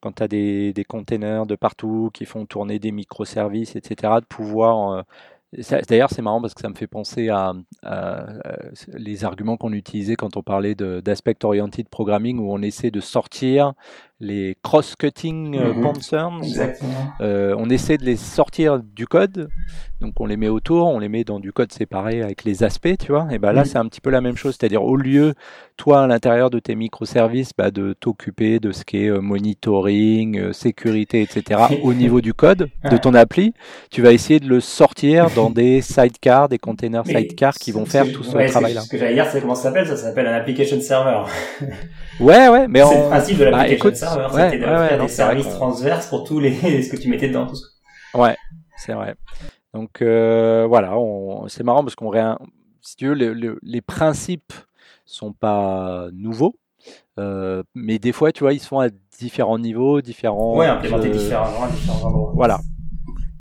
[0.00, 4.26] quand tu as des, des containers de partout qui font tourner des microservices, etc., de
[4.26, 5.04] pouvoir
[5.88, 7.54] D'ailleurs, c'est marrant parce que ça me fait penser à,
[8.92, 13.72] les arguments qu'on utilisait quand on parlait d'aspect oriented programming, où on essaie de sortir
[14.20, 15.82] les cross-cutting mhm.
[15.82, 16.40] concerns.
[17.20, 19.48] Euh, on essaie de les sortir du code,
[20.00, 22.96] donc on les met autour, on les met dans du code séparé avec les aspects,
[22.98, 23.28] tu vois.
[23.30, 25.34] Et ben là, c'est un petit peu la même chose, c'est-à-dire au lieu,
[25.76, 30.52] toi, à l'intérieur de tes microservices, bah, de t'occuper de ce qui est euh, monitoring,
[30.52, 33.54] sécurité, etc., au niveau du code de ton appli,
[33.90, 38.10] tu vas essayer de le sortir dans des sidecars, des containers sidecars qui vont faire
[38.10, 38.80] tout ce travail-là.
[38.80, 41.22] Ce que j'allais dire, c'est comment ça s'appelle Ça s'appelle un application server.
[42.20, 43.68] ouais, ouais, mais c'est le principe de bah,
[44.14, 47.50] server c'était d'offrir des services transverses pour tous les ce que tu mettais dedans.
[48.14, 48.36] Ouais,
[48.76, 49.14] c'est vrai.
[49.74, 50.94] Donc euh, voilà,
[51.48, 52.12] c'est marrant parce qu'on
[52.80, 54.52] si tu veux, les principes
[55.04, 56.56] sont pas nouveaux,
[57.18, 60.56] euh, mais des fois, tu vois, ils sont à différents niveaux, différents.
[60.56, 62.32] Ouais, implémentés différemment à différents endroits.
[62.34, 62.60] Voilà.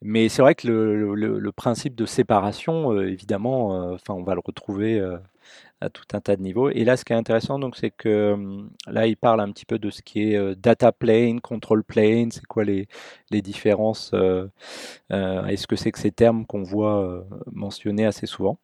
[0.04, 4.42] Mais c'est vrai que le, le, principe de séparation, euh, évidemment, enfin, on va le
[4.46, 5.02] retrouver
[5.82, 6.70] à tout un tas de niveaux.
[6.70, 9.66] Et là, ce qui est intéressant, donc, c'est que hum, là, il parle un petit
[9.66, 12.88] peu de ce qui est euh, data plane, control plane, c'est quoi les,
[13.32, 14.48] les différences, euh,
[15.12, 18.60] euh, est-ce que c'est que ces termes qu'on voit mentionnés assez souvent.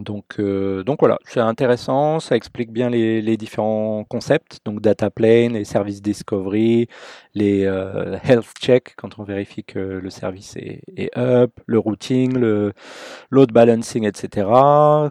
[0.00, 5.52] Donc, euh, donc voilà, c'est intéressant, ça explique bien les, différents concepts, donc data plane,
[5.52, 6.88] les services discovery,
[7.34, 12.36] les euh, health check quand on vérifie que le service est, est up, le routing,
[12.36, 12.72] le
[13.30, 14.48] load balancing, etc.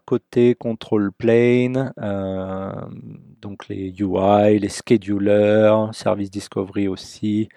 [0.05, 2.71] Côté control plane, euh,
[3.41, 7.49] donc les UI, les schedulers, service discovery aussi,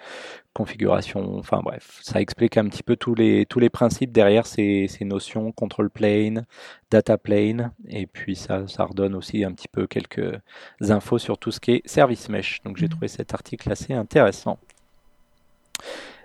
[0.54, 4.86] configuration, enfin bref, ça explique un petit peu tous les, tous les principes derrière ces,
[4.88, 6.44] ces notions, control plane,
[6.90, 10.38] data plane, et puis ça, ça redonne aussi un petit peu quelques
[10.80, 12.60] infos sur tout ce qui est service mesh.
[12.64, 12.90] Donc j'ai mmh.
[12.90, 14.58] trouvé cet article assez intéressant.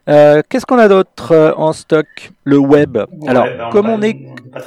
[0.09, 2.31] Euh, Qu'est-ce qu'on a d'autre euh, en stock?
[2.43, 2.97] Le web.
[3.27, 4.15] Alors, ben, comme on est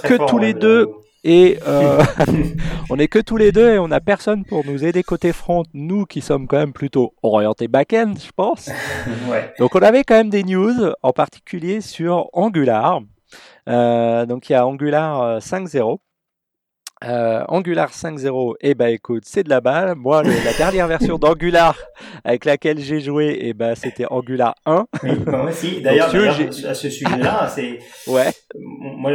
[0.05, 0.88] que tous les deux
[1.22, 2.02] et euh,
[2.90, 5.64] on est que tous les deux et on n'a personne pour nous aider côté front,
[5.74, 8.70] nous qui sommes quand même plutôt orientés back-end, je pense.
[9.59, 13.00] Donc on avait quand même des news, en particulier sur Angular.
[13.68, 15.98] Euh, donc il y a Angular 5.0
[17.02, 19.94] euh, Angular 5.0, eh ben écoute, c'est de la balle.
[19.94, 21.76] Moi, la dernière version d'Angular
[22.24, 24.86] avec laquelle j'ai joué, eh ben c'était Angular 1.
[25.02, 25.80] Oui, moi aussi.
[25.80, 28.30] D'ailleurs, à ce sujet-là, c'est ouais.
[28.54, 29.12] Moi,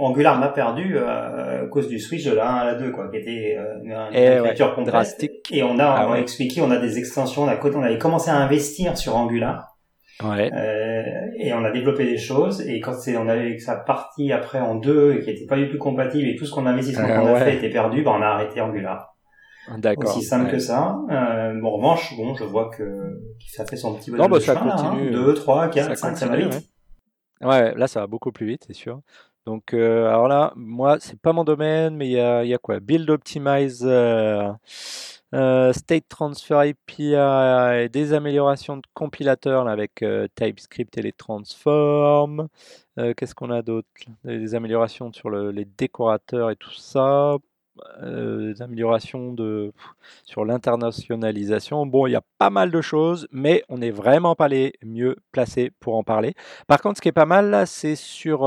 [0.00, 3.08] Angular m'a perdu euh, à cause du switch de la 1 à la 2, quoi,
[3.10, 5.50] qui était euh, une, eh écriture Drastique.
[5.52, 7.98] Et on a, ah on a expliqué, on a des extensions, on, a, on avait
[7.98, 9.75] commencé à investir sur Angular.
[10.22, 10.50] Ouais.
[10.52, 11.02] Euh,
[11.38, 14.74] et on a développé des choses et quand c'est on avait sa partie après en
[14.74, 17.40] deux et qui était pas du tout compatible et tout ce qu'on investissement qu'on a
[17.40, 19.14] fait était perdu, ben on a arrêté Angular.
[19.76, 20.16] D'accord.
[20.16, 20.98] Aussi simple que ça.
[21.10, 24.40] Euh, bon, en revanche, bon, je vois que ça fait son petit bonhomme non, bah,
[24.40, 25.10] ça continue.
[25.10, 26.62] 2, 3, 4, 5, ça va vite.
[27.42, 27.74] Ouais.
[27.74, 29.00] là ça va beaucoup plus vite, c'est sûr.
[29.46, 32.20] Donc, euh, alors là, moi, c'est pas mon domaine, mais il y
[32.54, 32.80] a, quoi?
[32.80, 33.82] Build Optimize.
[33.84, 34.50] Euh,
[35.34, 42.48] euh, state Transfer API des améliorations de compilateurs avec euh, TypeScript et les transforms.
[42.98, 43.88] Euh, qu'est-ce qu'on a d'autre?
[44.24, 47.36] Des améliorations sur les décorateurs et tout ça.
[48.02, 49.72] Des améliorations de,
[50.24, 51.86] sur l'internationalisation.
[51.86, 55.16] Bon, il y a pas mal de choses, mais on n'est vraiment pas les mieux
[55.32, 56.34] placés pour en parler.
[56.66, 58.46] Par contre, ce qui est pas mal c'est sur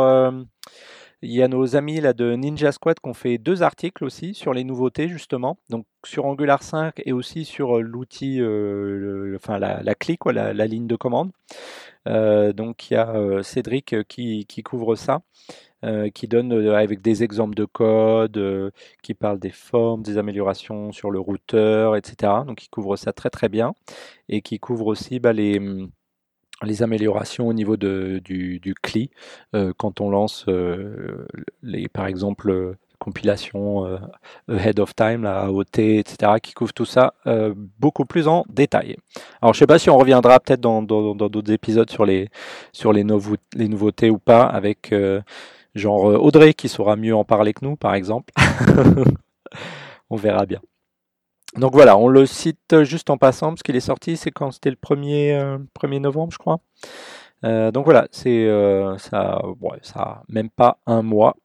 [1.22, 4.34] il y a nos amis là de Ninja Squad qui ont fait deux articles aussi
[4.34, 9.60] sur les nouveautés justement, donc sur Angular 5 et aussi sur euh, l'outil, euh, enfin
[9.60, 11.32] la, la clé quoi, la, ligne de commande.
[12.08, 15.22] Euh, donc il y a Cédric qui, couvre ça.
[16.14, 21.20] Qui donne avec des exemples de code, qui parle des formes, des améliorations sur le
[21.20, 22.34] routeur, etc.
[22.46, 23.74] Donc il couvre ça très très bien
[24.28, 25.60] et qui couvre aussi bah, les,
[26.64, 29.10] les améliorations au niveau de, du, CLI
[29.56, 31.26] euh, quand on lance euh,
[31.64, 33.86] les, par exemple euh, compilation
[34.50, 37.14] ahead of time, la AOT, etc., qui couvre tout ça
[37.80, 38.98] beaucoup plus en détail.
[39.42, 42.28] Alors je sais pas si on reviendra peut-être dans d'autres épisodes sur les
[42.74, 44.94] sur les nouveautés ou pas avec
[45.76, 48.34] genre Audrey qui saura mieux en parler que nous par exemple.
[50.10, 50.62] on verra bien.
[51.58, 54.52] Donc voilà, on le cite juste en passant parce qu'il est sorti, c'est quand?
[54.52, 56.60] C'était le 1er, 1er euh, novembre, je crois.
[57.44, 59.42] Euh, donc voilà, c'est euh, ça,
[60.28, 61.36] même pas un mois.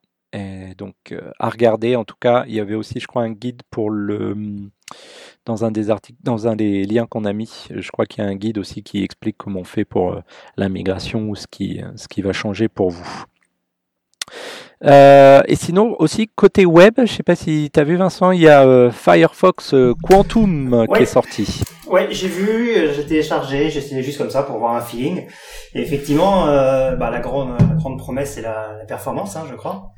[0.76, 1.94] Donc à regarder.
[1.94, 4.36] En tout cas, il y avait aussi, je crois, un guide pour le
[5.46, 7.68] dans un des articles, dans un des liens qu'on a mis.
[7.70, 10.20] Je crois qu'il y a un guide aussi qui explique comment on fait pour
[10.56, 13.24] la migration ou ce qui va changer pour vous.
[14.84, 18.40] Euh, et sinon, aussi, côté web, je sais pas si tu as vu Vincent, il
[18.40, 21.62] y a euh, Firefox euh, Quantum qui est sorti.
[21.86, 25.26] Ouais, j'ai vu, j'ai téléchargé, j'ai essayé juste comme ça pour voir un feeling.
[25.74, 29.54] Et effectivement, euh, bah, la grande, la grande promesse c'est la, la performance, hein, je
[29.54, 29.90] crois.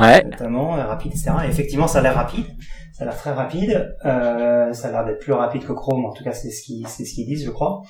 [0.00, 0.24] Ouais.
[0.24, 1.32] Notamment rapide, etc.
[1.44, 2.46] Et effectivement, ça a l'air rapide.
[2.94, 3.94] Ça a l'air très rapide.
[4.02, 6.06] Ça a l'air d'être plus rapide que Chrome.
[6.06, 7.82] En tout cas, c'est ce qu'ils, c'est ce qu'ils disent, je crois.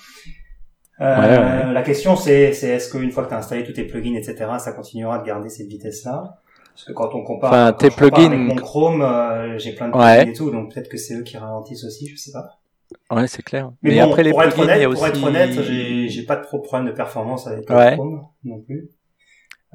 [1.03, 1.73] Euh, Ouais.
[1.73, 4.37] La question, c'est, c'est est-ce qu'une fois que tu as installé tous tes plugins, etc.,
[4.59, 6.39] ça continuera de garder cette vitesse-là?
[6.75, 9.73] Parce que quand on compare, Enfin, quand tes je plugins- avec mon Chrome, euh, j'ai
[9.73, 10.17] plein de Ouais.
[10.19, 12.47] plugins et tout, donc peut-être que c'est eux qui ralentissent aussi, je sais pas.
[13.15, 13.71] Ouais, c'est clair.
[13.83, 15.11] Mais, Mais, bon, après les pour, être honnête, il y a pour aussi.
[15.11, 17.95] être honnête, j'ai, j'ai pas de pro- problème de performance avec euh, Ouais.
[17.97, 18.89] Chrome non plus.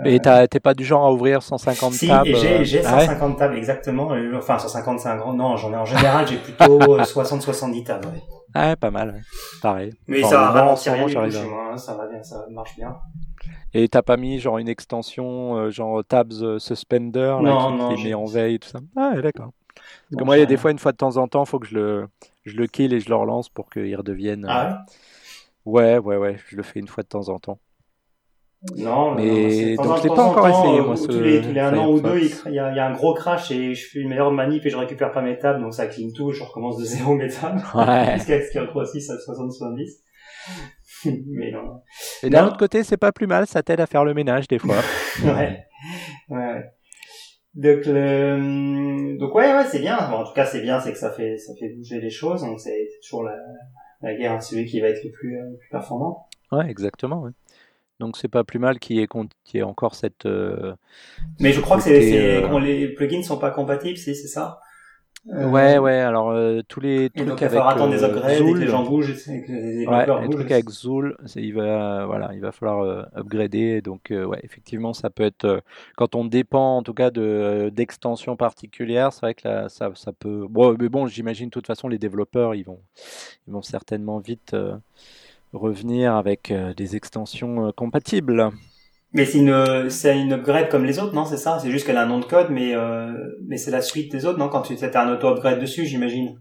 [0.06, 2.30] Et t'as- t'es pas du genre à ouvrir 150 Si, tables.
[2.36, 4.13] j'ai, euh, j'ai ah ouais 150 tables exactement.
[4.13, 5.34] Euh, Enfin, 150 c'est un grand.
[5.34, 8.06] Non, j'en ai en général, j'ai plutôt 60-70 tables.
[8.08, 8.22] ouais.
[8.58, 9.12] Ouais, pas mal.
[9.12, 9.22] ouais.
[9.62, 9.93] Pareil.
[10.08, 11.70] Mais Enfin, ça ralentit ce rien du moi.
[11.72, 12.96] hein, Ça va bien, ça marche bien.
[13.74, 17.74] Et t'as pas mis genre une extension, euh, genre Tabs euh, Suspender, là, Non, qui
[17.74, 18.80] non, les met en veille et tout ça?
[18.96, 19.52] Ah, ouais, d'accord.
[20.10, 21.60] Parce que moi, il y a des fois, une fois de temps en temps, faut
[21.60, 22.08] que je le,
[22.46, 24.46] je le kill et je le relance pour qu'il redevienne.
[24.46, 24.86] euh, Ah
[25.65, 27.60] Ouais, ouais, ouais, je le fais une fois de temps en temps.
[28.75, 31.51] Non, Mais non, donc, je l'ai pas encore temps, essayé, moi, tous ce les, tous
[31.51, 33.73] les un an ou deux, il, y, a, il y a un gros crash et
[33.73, 36.32] je fais une meilleure manip et je récupère pas mes tables, donc ça clean tout,
[36.32, 37.62] je recommence de zéro mes tables.
[37.73, 38.13] Ouais.
[38.15, 40.01] Jusqu'à ce qu'il regrossisse à 60-70.
[41.27, 41.82] Mais non.
[42.23, 44.60] Et d'un autre côté, c'est pas plus mal, ça t'aide à faire le ménage des
[44.60, 44.75] fois.
[45.23, 45.30] ouais.
[46.30, 46.38] ouais.
[46.38, 46.63] ouais.
[47.53, 49.17] Donc, le...
[49.17, 49.97] donc ouais, ouais, c'est bien.
[50.12, 52.41] Bon, en tout cas, c'est bien, c'est que ça fait, ça fait bouger les choses.
[52.41, 53.36] Donc, c'est toujours la,
[54.01, 56.27] la guerre à celui qui va être le plus, euh, le plus performant.
[56.51, 57.21] Ouais, exactement.
[57.21, 57.32] ouais.
[58.00, 59.08] Donc c'est pas plus mal qu'il y ait,
[59.54, 60.26] y encore cette.
[60.26, 60.74] euh,
[61.40, 64.60] Mais je crois que c'est, euh, les plugins sont pas compatibles, si, c'est ça?
[65.30, 66.00] Euh, Ouais, ouais.
[66.00, 68.54] Alors euh, tous les trucs donc, il va avec falloir attendre des upgrades et Zool,
[68.54, 70.36] que les gens bougent et que les Ouais, développeurs les bougent.
[70.36, 73.82] trucs avec Zool, il va, voilà, il va falloir upgrader.
[73.82, 75.62] Donc, ouais, effectivement, ça peut être,
[75.96, 80.12] quand on dépend en tout cas de d'extensions particulières, c'est vrai que là, ça, ça
[80.12, 80.46] peut.
[80.50, 82.82] Bon, mais bon, j'imagine de toute façon les développeurs, ils vont,
[83.48, 84.56] ils vont certainement vite
[85.58, 88.50] revenir avec euh, des extensions euh, compatibles.
[89.13, 91.26] Mais c'est une, c'est une upgrade comme les autres, non?
[91.26, 91.60] C'est ça?
[91.60, 93.13] C'est juste qu'elle a un nom de code, mais, euh,
[93.48, 94.50] mais c'est la suite des autres, non?
[94.50, 96.39] Quand tu, t'as un auto-upgrade dessus, j'imagine?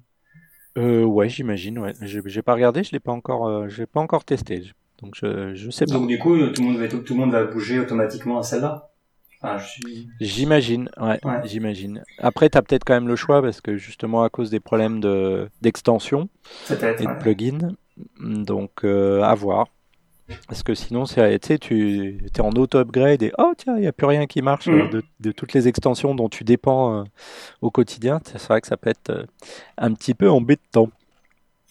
[0.76, 1.78] Euh, ouais, j'imagine.
[1.78, 4.62] Ouais, j'ai pas regardé, je l'ai pas encore, euh, j'ai pas encore testé.
[5.00, 5.94] Donc je, je sais pas.
[5.94, 8.42] Donc, du coup, tout le monde va, tout, tout le monde va bouger automatiquement à
[8.42, 8.90] celle-là?
[9.42, 10.08] Enfin, je suis...
[10.20, 11.40] J'imagine, ouais, Ouais.
[11.44, 12.02] j'imagine.
[12.18, 15.00] Après, tu as peut-être quand même le choix parce que justement à cause des problèmes
[15.00, 16.28] de d'extension
[16.98, 17.18] et de ouais.
[17.18, 17.74] plugins,
[18.20, 19.66] donc euh, à voir.
[20.48, 24.06] Parce que sinon, c'est, tu es en auto-upgrade et oh tiens, il n'y a plus
[24.06, 27.04] rien qui marche euh, de, de toutes les extensions dont tu dépends euh,
[27.62, 28.20] au quotidien.
[28.24, 29.24] C'est vrai que ça peut être euh,
[29.78, 30.90] un petit peu embêtant.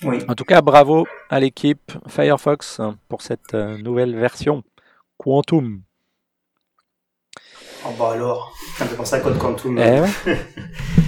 [0.03, 0.19] Oui.
[0.29, 4.63] En tout cas, bravo à l'équipe Firefox hein, pour cette nouvelle version
[5.17, 5.81] Quantum.
[7.87, 8.51] Oh, bah alors.
[8.77, 9.77] Ça me fait penser à Code Quantum.
[9.77, 10.37] Eh ouais.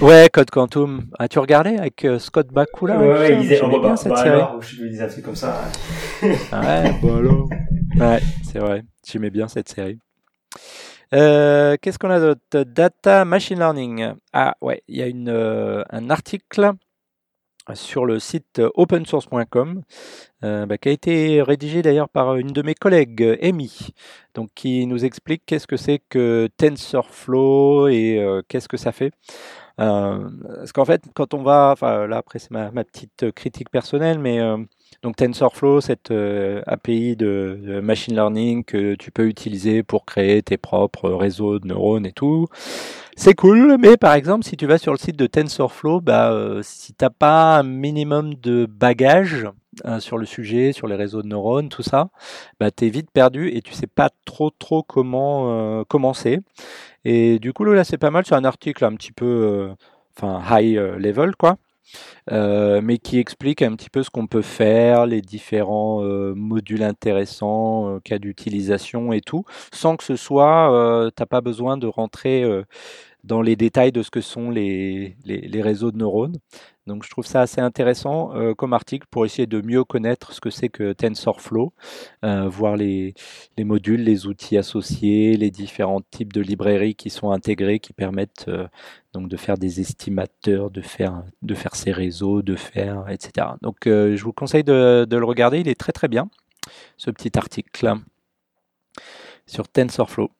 [0.00, 1.06] ouais, Code Quantum.
[1.18, 3.96] As-tu regardé avec euh, Scott Bakula ouais, ouais, il disait, oh, J'aimais bah, bien bah,
[3.96, 4.28] cette bah, série.
[4.30, 5.64] alors, je lui disais un truc comme ça.
[6.22, 6.28] ouais.
[6.28, 6.38] Ouais,
[7.02, 7.48] bah alors.
[7.98, 8.84] Ouais, c'est vrai.
[9.04, 9.98] J'aimais bien cette série.
[11.14, 12.40] Euh, Qu'est-ce qu'on a d'autre?
[12.62, 14.12] Data Machine Learning.
[14.32, 16.72] Ah ouais, il y a une, euh, un article
[17.74, 19.82] sur le site opensource.com
[20.44, 23.88] euh, bah, qui a été rédigé d'ailleurs par une de mes collègues, Amy,
[24.34, 29.12] donc qui nous explique qu'est-ce que c'est que TensorFlow et euh, qu'est-ce que ça fait.
[29.80, 34.18] Euh, parce qu'en fait, quand on va, enfin là après c'est ma, petite critique personnelle,
[34.18, 34.40] mais
[35.02, 40.56] donc TensorFlow, cette euh, API de, machine learning que tu peux utiliser pour créer tes
[40.56, 42.46] propres réseaux de neurones et tout,
[43.16, 43.76] c'est cool.
[43.78, 47.10] Mais par exemple, si tu vas sur le site de TensorFlow, bah, euh, si t'as
[47.10, 49.46] pas un minimum de bagage
[49.84, 52.10] euh, sur le sujet, sur les réseaux de neurones, tout ça,
[52.60, 56.40] bah, t'es vite perdu et tu sais pas trop trop comment euh, commencer.
[57.04, 58.24] Et du coup, là, c'est pas mal.
[58.26, 59.74] C'est un article un petit peu, euh,
[60.16, 61.56] enfin, high euh, level, quoi.
[62.30, 66.82] Euh, mais qui explique un petit peu ce qu'on peut faire, les différents euh, modules
[66.82, 72.44] intéressants, euh, cas d'utilisation et tout, sans que ce soit, t'as pas besoin de rentrer
[73.24, 75.16] dans les détails de ce que sont les
[75.62, 76.36] réseaux de neurones.
[76.88, 80.40] Donc je trouve ça assez intéressant euh, comme article pour essayer de mieux connaître ce
[80.40, 81.74] que c'est que TensorFlow,
[82.24, 83.14] euh, voir les,
[83.58, 88.46] les modules, les outils associés, les différents types de librairies qui sont intégrés, qui permettent
[88.48, 88.66] euh,
[89.12, 91.54] donc de faire des estimateurs, de faire, de
[91.92, 93.48] réseaux, de faire, etc.
[93.62, 96.28] Donc je vous conseille de le regarder, il est très très bien,
[96.96, 97.94] ce petit article
[99.46, 100.30] sur TensorFlow.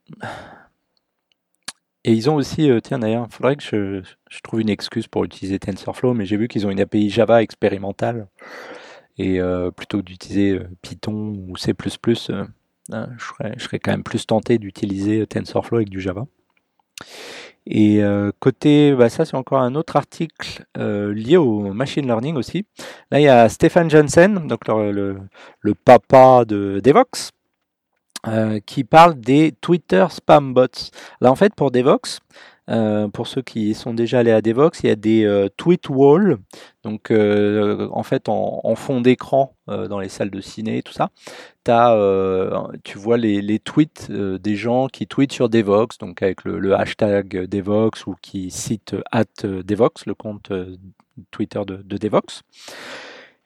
[2.04, 5.08] Et ils ont aussi, euh, tiens d'ailleurs, il faudrait que je, je trouve une excuse
[5.08, 8.28] pour utiliser TensorFlow, mais j'ai vu qu'ils ont une API Java expérimentale.
[9.18, 11.74] Et euh, plutôt que d'utiliser euh, Python ou C++,
[12.30, 16.26] hein, je, serais, je serais quand même plus tenté d'utiliser TensorFlow avec du Java.
[17.70, 18.00] Et
[18.40, 22.64] côté, bah ça c'est encore un autre article lié au machine learning aussi.
[23.10, 25.18] Là il y a Stefan Jensen, donc le,
[25.60, 27.30] le, papa de Devox,
[28.66, 30.66] qui parle des Twitter spam bots.
[31.20, 32.20] Là en fait pour Devox,
[32.68, 35.88] euh, pour ceux qui sont déjà allés à Devox, il y a des euh, tweet
[35.88, 36.36] walls,
[36.82, 41.10] donc euh, en fait en, fond d'écran dans les salles de ciné, tout ça.
[41.66, 41.94] As,
[42.84, 48.06] tu vois les, tweets des gens qui tweetent sur Devox, donc avec le, hashtag Devox
[48.06, 50.50] ou qui citent at Devox, le compte
[51.30, 52.42] Twitter de, de Devox.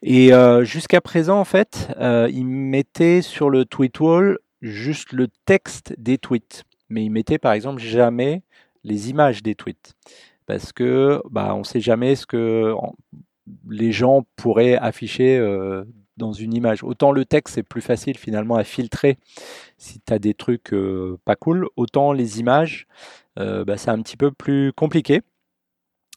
[0.03, 0.31] Et
[0.63, 6.64] jusqu'à présent, en fait, ils mettaient sur le tweet wall juste le texte des tweets.
[6.88, 8.42] Mais ils mettaient par exemple jamais
[8.85, 9.94] les images des tweets.
[10.46, 12.75] Parce que bah, on ne sait jamais ce que
[13.68, 15.85] les gens pourraient afficher euh,
[16.16, 16.83] dans une image.
[16.83, 19.18] Autant le texte, c'est plus facile finalement à filtrer
[19.79, 21.68] si tu as des trucs euh, pas cool.
[21.77, 22.87] Autant les images,
[23.38, 25.22] euh, bah, c'est un petit peu plus compliqué.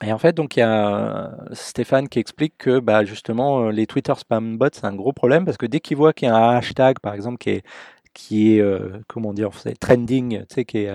[0.03, 4.13] Et en fait, donc il y a Stéphane qui explique que bah, justement les Twitter
[4.17, 6.58] spam bots c'est un gros problème parce que dès qu'il voit qu'il y a un
[6.58, 7.63] hashtag par exemple qui est
[8.15, 8.63] qui est
[9.08, 10.89] comment dire trending, tu sais, qui est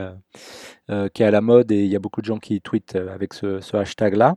[0.90, 2.96] euh, qui est à la mode et il y a beaucoup de gens qui tweetent
[2.96, 4.34] euh, avec ce, hashtag-là.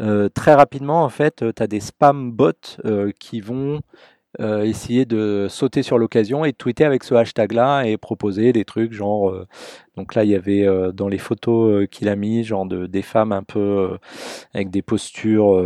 [0.00, 2.52] Euh, très rapidement, en fait, tu as des spam bots
[3.18, 3.80] qui vont
[4.40, 8.64] euh, essayer de sauter sur l'occasion et de tweeter avec ce hashtag-là et proposer des
[8.64, 9.34] trucs genre.
[9.98, 12.86] Euh, donc là, il y avait euh, dans les photos qu'il a mis, genre de,
[12.86, 13.98] des femmes un peu
[14.54, 15.60] avec des postures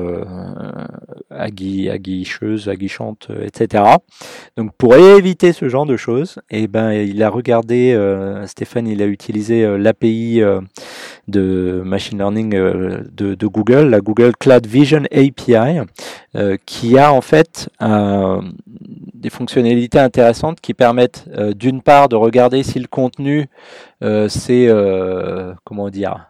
[1.31, 3.85] agui, aguicheuses, aguichantes, etc.
[4.57, 7.97] Donc pour éviter ce genre de choses, et eh ben, il a regardé,
[8.47, 10.43] Stéphane, il a utilisé l'API
[11.29, 15.81] de machine learning de, de, Google, la Google Cloud Vision API,
[16.67, 17.69] qui a en fait
[19.23, 23.49] des fonctionnalités intéressantes qui permettent euh, d'une part de regarder si le contenu
[24.03, 26.27] euh, c'est euh, comment dire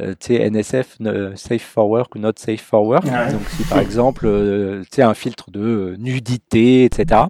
[0.00, 0.14] euh,
[0.50, 0.98] NSF,
[1.36, 3.04] Safe for Work ou Not Safe for Work.
[3.04, 7.22] Donc si par exemple, euh, tu un filtre de euh, nudité, etc.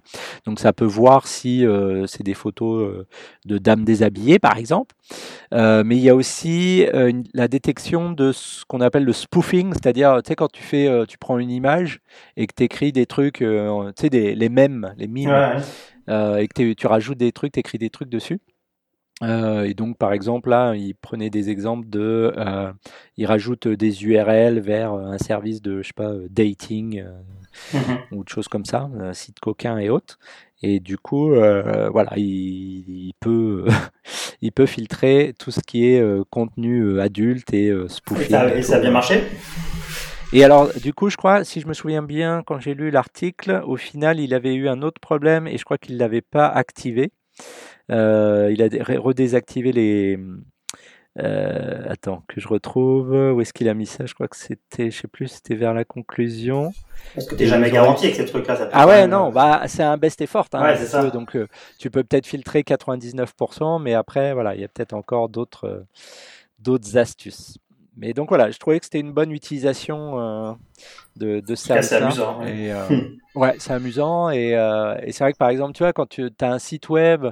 [0.46, 1.64] Donc ça peut voir si
[2.06, 3.04] c'est des photos
[3.44, 4.94] de dames déshabillées, par exemple.
[5.52, 6.86] mais il y a aussi
[7.34, 11.18] la détection de ce qu'on appelle le spoofing, c'est-à-dire, tu sais, quand tu fais, tu
[11.18, 12.00] prends une image
[12.36, 13.44] et que tu écris des trucs, tu
[13.96, 15.62] sais, les mêmes, les mimes,
[16.08, 18.40] et que tu rajoutes des trucs, tu écris des trucs dessus.
[19.22, 22.72] Euh, et donc, par exemple, là, il prenait des exemples de, euh,
[23.16, 27.04] il rajoute des URL vers un service de, je sais pas, dating
[27.74, 27.78] mmh
[28.12, 30.18] ou de choses comme ça, un site coquin et autres.
[30.62, 33.66] Et du coup, euh, voilà, il, peut,
[34.40, 38.36] il peut filtrer tout ce qui est contenu adulte et spoofing.
[38.54, 39.24] Et ça, a bien marché?
[40.32, 43.62] Et alors, du coup, je crois, si je me souviens bien, quand j'ai lu l'article,
[43.66, 47.10] au final, il avait eu un autre problème et je crois qu'il l'avait pas activé.
[47.90, 48.68] Euh, il a
[49.00, 50.18] redésactivé les.
[51.18, 53.10] Euh, attends, que je retrouve.
[53.10, 54.06] Où est-ce qu'il a mis ça?
[54.06, 56.72] Je crois que c'était, je sais plus, c'était vers la conclusion.
[57.16, 59.96] Est-ce que tu jamais garanti avec ces trucs-là Ah ouais, non, euh, bah c'est un
[59.96, 60.46] best effort.
[60.52, 61.10] Hein, ouais, c'est ça.
[61.10, 61.36] Donc
[61.78, 65.84] tu peux peut-être filtrer 99%, mais après, voilà, il y a peut-être encore d'autres
[66.60, 67.58] d'autres astuces.
[67.96, 70.52] Mais donc voilà, je trouvais que c'était une bonne utilisation euh,
[71.16, 71.82] de, de ça.
[71.82, 72.40] C'est amusant.
[72.40, 72.86] Ouais, et, euh,
[73.34, 74.30] ouais c'est amusant.
[74.30, 76.88] Et, euh, et c'est vrai que par exemple, tu vois, quand tu as un site
[76.88, 77.26] web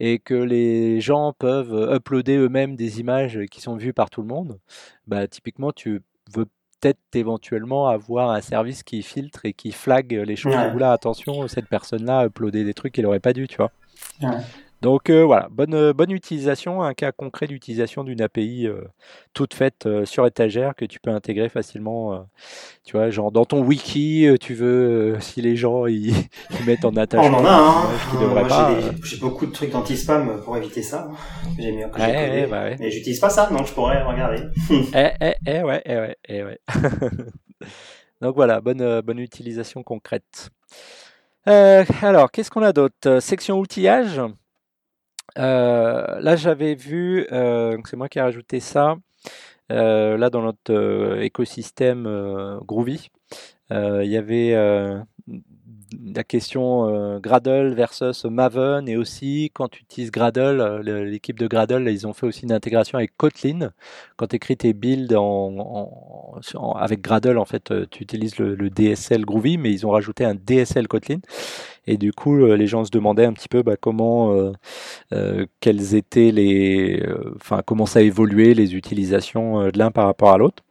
[0.00, 4.28] et que les gens peuvent uploader eux-mêmes des images qui sont vues par tout le
[4.28, 4.58] monde,
[5.06, 6.02] bah, typiquement, tu
[6.34, 6.46] veux
[6.80, 10.54] peut-être éventuellement avoir un service qui filtre et qui flag les choses.
[10.74, 13.72] Ou là, attention, cette personne-là a uploadé des trucs qu'il n'aurait pas dû, tu vois.
[14.22, 14.38] Ouais.
[14.80, 18.82] Donc euh, voilà, bonne, euh, bonne utilisation, un cas concret d'utilisation d'une API euh,
[19.34, 22.26] toute faite sur étagère que tu peux intégrer facilement.
[22.84, 26.14] tu vois, genre dans ton wiki, tu veux, si les gens ils,
[26.66, 27.38] mettent en attachement.
[27.38, 27.88] On en a,
[28.60, 28.94] hein.
[29.02, 31.08] J'ai beaucoup de trucs anti-spam pour éviter ça.
[31.58, 32.76] J'ai mis ouais, bah ouais.
[32.78, 34.42] Mais j'utilise pas ça, donc je pourrais regarder.
[34.94, 36.60] eh, eh, eh, ouais, eh, ouais, eh, ouais.
[38.20, 40.50] donc voilà, bonne, bonne utilisation concrète.
[41.46, 43.18] alors, qu'est-ce qu'on a d'autre?
[43.18, 44.20] Section outillage?
[45.36, 48.96] Euh, là, j'avais vu, euh, c'est moi qui ai rajouté ça,
[49.72, 52.04] euh, là dans notre écosystème
[52.66, 53.10] Groovy.
[53.70, 54.54] Il y avait
[56.14, 61.46] la question euh, Gradle versus Maven et aussi quand tu utilises Gradle, euh, l'équipe de
[61.46, 63.72] Gradle, ils ont fait aussi une intégration avec Kotlin.
[64.16, 66.38] Quand tu écris tes builds en,
[66.76, 70.34] avec Gradle, en fait, euh, tu utilises le, DSL Groovy, mais ils ont rajouté un
[70.34, 71.20] DSL Kotlin.
[71.86, 74.52] Et du coup, les gens se demandaient un petit peu bah, comment,
[75.60, 77.02] quelles étaient les,
[77.36, 80.62] enfin, comment ça évoluait les utilisations de l'un par rapport à l'autre.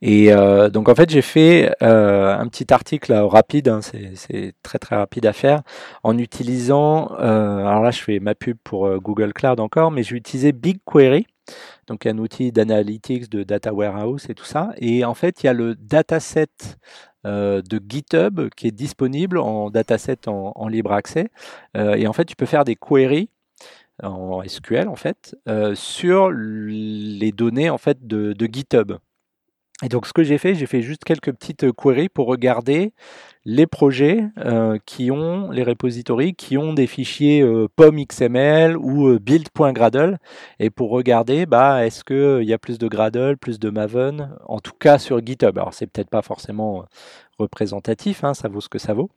[0.00, 4.78] Et euh, donc en fait j'ai fait euh, un petit article rapide, hein, c'est très
[4.78, 5.62] très rapide à faire,
[6.02, 10.16] en utilisant, euh, alors là je fais ma pub pour Google Cloud encore, mais j'ai
[10.16, 11.26] utilisé BigQuery.
[11.86, 14.70] donc un outil d'analytics, de data warehouse et tout ça.
[14.78, 16.46] Et en fait, il y a le dataset
[17.24, 21.30] de GitHub qui est disponible en dataset en, libre accès.
[21.76, 23.30] Et en fait, tu peux faire des queries
[24.02, 25.36] en SQL en fait
[25.74, 28.92] sur les données en fait de GitHub.
[29.82, 32.92] Et donc ce que j'ai fait, j'ai fait juste quelques petites queries pour regarder
[33.44, 37.66] les projets euh, qui ont, les repositories qui ont des fichiers euh,
[38.78, 40.18] ou euh, build.gradle
[40.60, 44.60] et pour regarder bah, est-ce qu'il y a plus de Gradle, plus de Maven, en
[44.60, 45.58] tout cas sur GitHub.
[45.58, 46.84] Alors c'est peut-être pas forcément
[47.42, 49.10] représentatif, hein, ça vaut ce que ça vaut.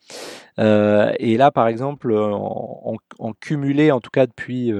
[0.59, 4.71] Euh, et là par exemple en, en, cumulé, en tout cas depuis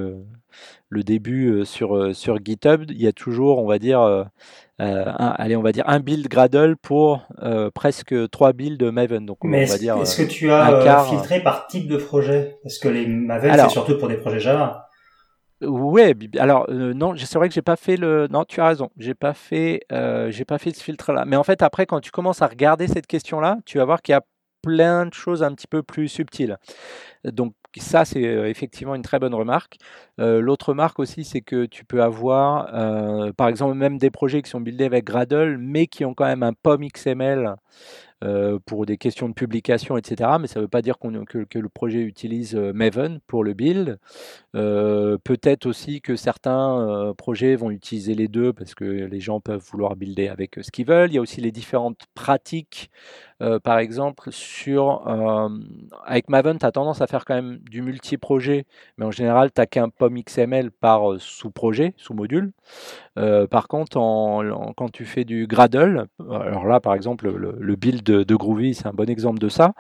[0.90, 4.28] le début sur, sur GitHub, il y a toujours on va dire
[4.82, 9.26] euh, un, allez, on va dire un build Gradle pour euh, presque trois builds Maven.
[9.26, 12.58] Donc, Mais est-ce, dire, est-ce que tu as euh, filtré par type de projet?
[12.62, 14.85] Parce que les Maven, c'est surtout pour des projets Java.
[15.62, 18.28] Ouais, alors non, c'est vrai que j'ai pas fait le.
[18.30, 21.26] Non, tu as raison, j'ai pas fait, j'ai pas fait ce filtre-là.
[21.26, 24.12] Mais en fait, après, quand tu commences à regarder cette question-là, tu vas voir qu'il
[24.14, 24.22] y a
[24.62, 26.58] plein de choses un petit peu plus subtiles.
[27.24, 29.78] Donc ça, c'est effectivement une très bonne remarque.
[30.18, 34.62] L'autre remarque aussi, c'est que tu peux avoir, par exemple, même des projets qui sont
[34.62, 37.56] buildés avec Gradle, mais qui ont quand même un POM XML
[38.26, 40.32] euh, pour des questions de publication, etc.
[40.40, 43.54] Mais ça ne veut pas dire que, que, le projet utilise euh, Maven pour le
[43.54, 44.00] build.
[44.56, 49.64] Euh, peut-être aussi que certains projets vont utiliser les deux parce que les gens peuvent
[49.72, 51.12] vouloir builder avec ce qu'ils veulent.
[51.12, 52.90] Il y a aussi les différentes pratiques.
[53.64, 55.04] Par exemple, sur,
[56.06, 58.66] avec Maven, tu as tendance à faire quand même du multi-projet,
[58.98, 62.52] mais en général, tu n'as qu'un POM XML par sous-projet, sous-module.
[63.16, 63.98] par contre,
[64.78, 68.88] quand tu fais du Gradle, alors là, par exemple, le, le build de, Groovy, c'est
[68.88, 69.74] un bon exemple de ça.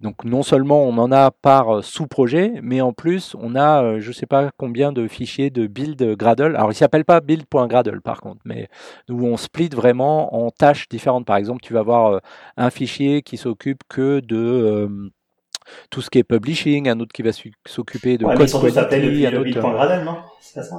[0.00, 4.00] Donc non seulement on en a par euh, sous-projet, mais en plus on a euh,
[4.00, 6.54] je ne sais pas combien de fichiers de build Gradle.
[6.56, 8.68] Alors il s'appelle pas build.gradle par contre, mais
[9.08, 11.26] où on split vraiment en tâches différentes.
[11.26, 12.18] Par exemple, tu vas avoir euh,
[12.56, 15.10] un fichier qui s'occupe que de
[15.90, 17.30] tout ce qui est publishing, un autre qui va
[17.66, 19.60] s'occuper de ouais, code quality, un autre.
[19.60, 20.16] Gradle, non?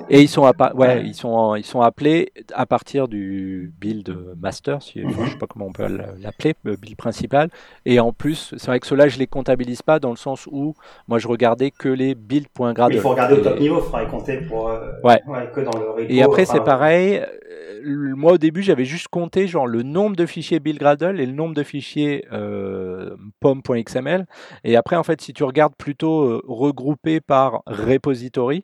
[0.10, 4.82] Et ils sont, ouais, ouais, ils sont, ils sont appelés à partir du build master,
[4.82, 5.26] si, mm -hmm.
[5.26, 5.88] je sais pas comment on peut
[6.20, 7.50] l'appeler, le build principal.
[7.86, 10.76] Et en plus, c'est vrai que ceux-là, je les comptabilise pas dans le sens où
[11.08, 12.96] moi je regardais que les build.gradle.
[12.96, 15.20] Il faut regarder au top niveau, il faudra y compter pour euh, ouais.
[15.54, 17.22] que dans le repo, Et après, c'est pareil.
[17.22, 21.26] Euh, moi, au début, j'avais juste compté genre le nombre de fichiers build Gradle et
[21.26, 24.26] le nombre de fichiers euh, pom.xml.
[24.64, 28.64] Et après, en fait, si tu regardes plutôt euh, regroupé par repository,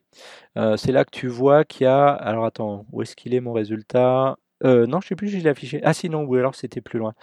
[0.58, 2.08] euh, c'est là que tu vois qu'il y a.
[2.08, 4.38] Alors attends, où est-ce qu'il est mon résultat?
[4.64, 5.82] Euh, non, je sais plus si je l'ai affiché.
[5.84, 7.14] Ah si, non, ou alors c'était plus loin.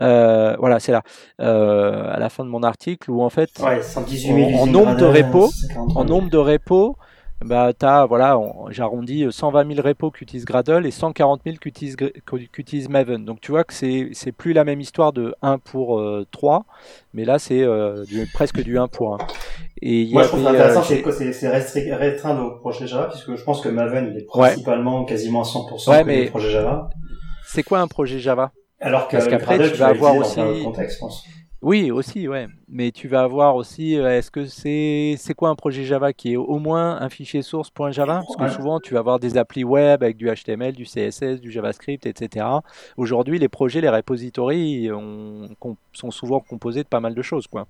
[0.00, 1.02] Euh, voilà, c'est là,
[1.40, 4.96] euh, à la fin de mon article, où en fait, ouais, 118 en, en nombre
[4.96, 5.50] de repos,
[5.94, 6.96] en nombre de repos,
[7.44, 8.38] bah, as, voilà,
[8.68, 13.24] j'arrondis 120 000 repos qui utilisent Gradle et 140 000 qui utilisent, qui utilisent Maven.
[13.24, 16.64] Donc tu vois que c'est plus la même histoire de 1 pour euh, 3,
[17.14, 19.18] mais là c'est euh, presque du 1 pour 1.
[19.82, 23.70] Et Moi je trouve intéressant, euh, c'est restreint au projet Java, puisque je pense que
[23.70, 25.06] Maven il est principalement ouais.
[25.06, 26.90] quasiment à 100% ouais, mais projet Java.
[27.46, 28.52] C'est quoi un projet Java?
[28.80, 30.40] Alors Parce qu'après tu vas avoir aussi...
[30.62, 31.24] Contexte, je pense.
[31.62, 32.46] Oui, aussi, ouais.
[32.68, 36.32] Mais tu vas avoir aussi, euh, est-ce que c'est c'est quoi un projet Java qui
[36.32, 38.22] est au moins un fichier source .java?
[38.26, 38.50] Parce que ouais.
[38.50, 42.46] souvent, tu vas avoir des applis web avec du HTML, du CSS, du JavaScript, etc.
[42.96, 45.50] Aujourd'hui, les projets, les repositories ont,
[45.92, 47.66] sont souvent composés de pas mal de choses, quoi.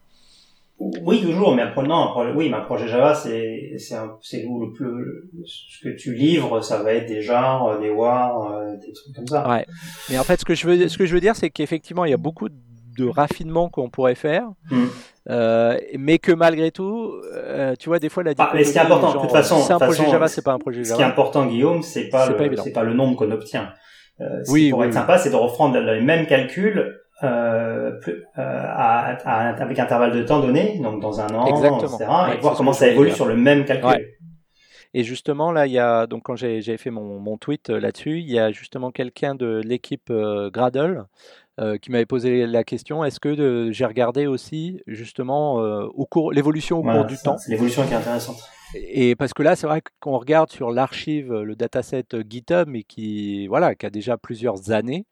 [0.81, 5.89] Oui, toujours, mais non, oui, mais un projet Java, c'est c'est où le plus ce
[5.89, 9.47] que tu livres, ça va être des genres, des wars, euh, des trucs comme ça.
[9.47, 9.67] Ouais.
[10.09, 12.13] Mais en fait, ce que je veux ce que je veux dire, c'est qu'effectivement, il
[12.13, 12.55] y a beaucoup de
[12.97, 14.85] de raffinement qu'on pourrait faire, mm.
[15.31, 18.79] euh, mais que malgré tout, euh, tu vois, des fois la ah, mais ce qui
[18.79, 20.95] est important, de toute façon, c'est un projet façon, Java, c'est pas un projet Java.
[20.95, 22.27] Ce qui est important, Guillaume, c'est pas
[22.63, 23.73] c'est pas le nombre qu'on obtient.
[24.21, 27.93] Euh, ce oui, qui pourrait oui, être sympa, c'est de reprendre les mêmes calculs euh,
[28.01, 31.79] plus, euh, à, à, avec intervalle de temps donné, donc dans un an, Exactement.
[31.79, 33.89] etc., ouais, et voir comment ça évolue sur le même calcul.
[33.89, 34.17] Ouais.
[34.93, 38.31] Et justement, là, il y a, donc quand j'ai fait mon, mon tweet là-dessus, il
[38.31, 40.13] y a justement quelqu'un de l'équipe
[40.53, 41.05] Gradle
[41.61, 46.07] euh, qui m'avait posé la question est-ce que euh, j'ai regardé aussi justement euh, au
[46.07, 47.37] cours l'évolution au voilà, cours du temps?
[47.37, 48.39] C'est l'évolution qui est intéressante.
[48.75, 53.47] et parce que là, c'est vrai qu'on regarde sur l'archive, le dataset GitHub, mais qui,
[53.49, 55.05] voilà, qui a déjà plusieurs années.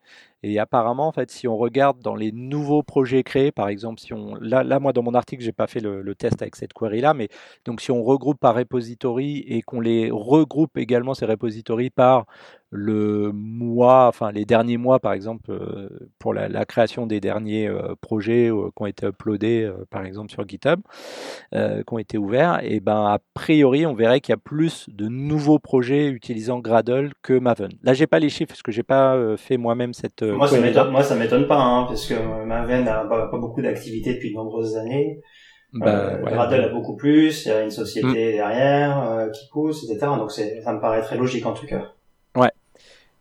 [0.45, 4.15] Et apparemment, en fait, si on regarde dans les nouveaux projets créés, par exemple, si
[4.15, 6.73] on, là, là moi, dans mon article, j'ai pas fait le, le, test avec cette
[6.73, 7.29] query-là, mais
[7.65, 12.27] donc si on regroupe par repository et qu'on les regroupe également ces repositories par
[12.71, 15.89] le mois, enfin les derniers mois par exemple, euh,
[16.19, 20.31] pour la, la, création des derniers euh, projets euh, qui ont été uploadés par exemple
[20.31, 20.81] sur GitHub,
[21.53, 25.09] qui ont été ouverts, et ben a priori on verrait qu'il y a plus de
[25.09, 27.71] nouveaux projets utilisant Gradle que Maven.
[27.83, 30.23] Là j'ai pas les chiffres parce que j'ai pas fait moi-même cette.
[30.23, 34.15] moi ça m'étonne, moi ça m'étonne pas hein, parce que Maven n'a pas, beaucoup d'activité
[34.15, 35.21] depuis de nombreuses années.
[35.75, 38.37] Bah, Gradle a beaucoup plus, il y a une société mm.
[38.37, 40.07] derrière qui pousse, etc.
[40.19, 41.93] Donc ça me paraît très logique en tout cas.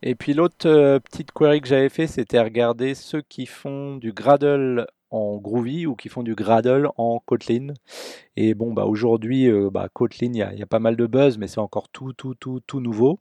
[0.03, 4.13] Et puis l'autre euh, petite query que j'avais fait, c'était regarder ceux qui font du
[4.13, 7.73] Gradle en Groovy ou qui font du Gradle en Kotlin.
[8.35, 11.47] Et bon, bah aujourd'hui, euh, bah, Kotlin, il y, a pas mal de buzz, mais
[11.47, 13.19] c'est encore tout, tout, tout, tout nouveau.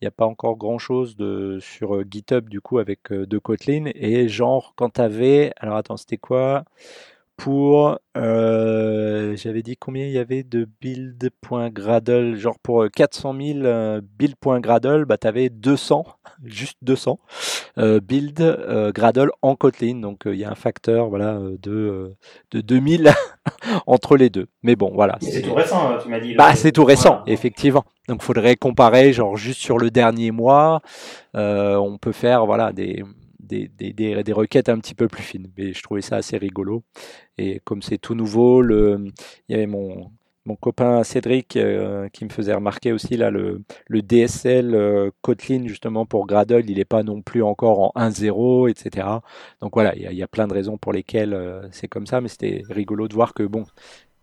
[0.00, 3.38] Il n'y a pas encore grand chose de, sur euh, GitHub du coup avec de
[3.38, 3.90] Kotlin.
[3.94, 6.64] Et genre, quand tu avais, alors attends, c'était quoi?
[7.38, 14.00] Pour, euh, j'avais dit combien il y avait de build.gradle, genre pour 400 000 euh,
[14.18, 16.04] build.gradle, bah tu avais 200,
[16.44, 17.20] juste 200
[17.78, 22.16] euh, build Gradle en Kotlin, donc il y a un facteur voilà de,
[22.50, 23.12] de 2000
[23.86, 24.48] entre les deux.
[24.64, 25.16] Mais bon, voilà.
[25.20, 26.34] C'est tout récent, tu m'as dit.
[26.34, 27.84] Bah, c'est tout récent, effectivement.
[28.08, 30.82] Donc, faudrait comparer, genre juste sur le dernier mois,
[31.34, 33.04] on peut faire voilà des
[33.48, 35.48] des, des, requêtes un petit peu plus fines.
[35.56, 36.84] Mais je trouvais ça assez rigolo.
[37.38, 39.06] Et comme c'est tout nouveau, le,
[39.48, 40.10] il y avait mon,
[40.48, 45.66] mon copain Cédric euh, qui me faisait remarquer aussi là le, le DSL euh, Kotlin
[45.66, 49.06] justement pour Gradle, il n'est pas non plus encore en 1.0, etc.
[49.60, 52.28] Donc voilà, il y, a plein de raisons pour lesquelles euh, c'est comme ça, mais
[52.28, 53.64] c'était rigolo de voir que bon,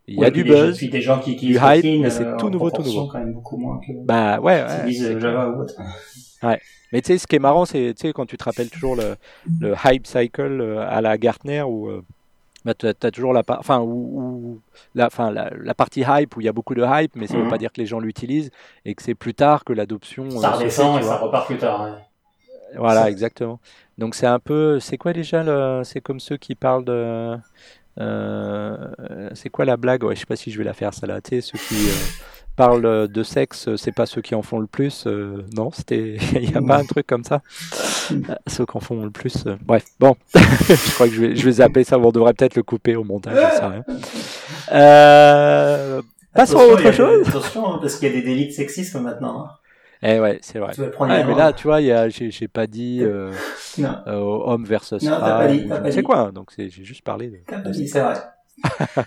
[0.08, 2.84] il y a du buzz, des gens qui, du hype, mais c'est tout nouveau, tout
[2.84, 3.08] nouveau.
[3.08, 5.76] Quand même beaucoup moins que bah ouais, ouais Java ou autre.
[6.44, 6.60] Ouais.
[6.92, 9.16] Mais tu sais, ce qui est marrant, c'est quand tu te rappelles toujours le,
[9.60, 12.04] le hype cycle euh, à la Gartner où euh,
[12.64, 14.62] bah, tu as, toujours la, enfin, où,
[14.94, 17.34] la, enfin, la, la, partie hype où il y a beaucoup de hype, mais ça
[17.34, 17.52] ne veut mhm.
[17.52, 18.52] pas dire que les gens l'utilisent
[18.86, 20.30] et que c'est plus tard que l'adoption.
[20.30, 22.00] Ça euh, redescend et ça repart plus tard.
[22.78, 23.60] Voilà, exactement.
[23.98, 27.38] Donc c'est un peu, c'est quoi déjà C'est comme ceux qui parlent de,
[27.98, 30.04] c'est quoi la blague?
[30.04, 31.22] Ouais, je sais pas si je vais la faire ça là.
[31.22, 31.76] Tu sais, ceux qui
[32.56, 35.06] parle de sexe, c'est pas ceux qui en font le plus.
[35.08, 37.42] Euh, non, c'était, il n'y a pas un truc comme ça?
[38.48, 39.46] ceux qui en font le plus.
[39.46, 42.00] Euh, bref, bon, je crois que je vais, je vais zapper ça.
[42.00, 43.36] On devrait peut-être le couper au montage.
[43.36, 43.84] Je sais rien.
[44.72, 46.02] Euh,
[46.34, 47.28] passons à autre chose.
[47.28, 49.46] Attention, hein, parce qu'il y a des délits de sexisme maintenant.
[49.46, 49.52] Hein.
[50.08, 50.74] Eh ouais, c'est vrai.
[51.00, 53.32] mais là, tu vois, j'ai pas dit euh,
[53.80, 55.92] euh, homme versus femme.
[55.92, 57.38] C'est quoi Donc j'ai juste parlé de.
[57.48, 58.14] Pas dit, c'est vrai.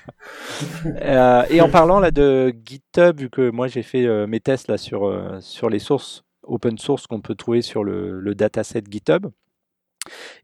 [1.02, 4.68] Euh, et en parlant là de GitHub, vu que moi j'ai fait euh, mes tests
[4.68, 8.82] là sur, euh, sur les sources open source qu'on peut trouver sur le, le dataset
[8.88, 9.26] GitHub,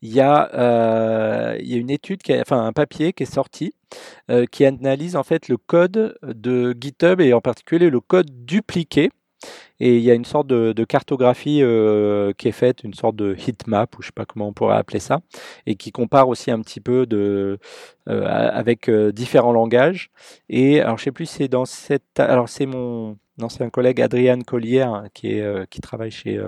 [0.03, 3.75] il y, a, il y a une étude, qui enfin un papier qui est sorti
[4.51, 9.11] qui analyse en fait le code de GitHub et en particulier le code dupliqué
[9.85, 13.37] et il y a une sorte de, cartographie euh, qui est faite, une sorte de
[13.37, 15.20] heat map, ou je sais pas comment on pourrait appeler ça,
[15.66, 17.59] et qui compare aussi un petit peu de,
[18.09, 20.11] euh, avec euh, différents langages.
[20.49, 24.89] Et alors je sais plus, c'est dans cette, alors c'est mon ancien collègue Adrien Collier
[25.12, 26.41] qui est qui travaille chez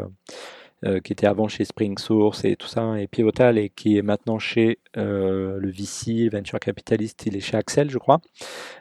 [0.86, 4.02] euh, qui était avant chez Spring Source et tout ça, et Pivotal, et qui est
[4.02, 8.20] maintenant chez euh, le VC, Venture Capitalist, il est chez Axel, je crois,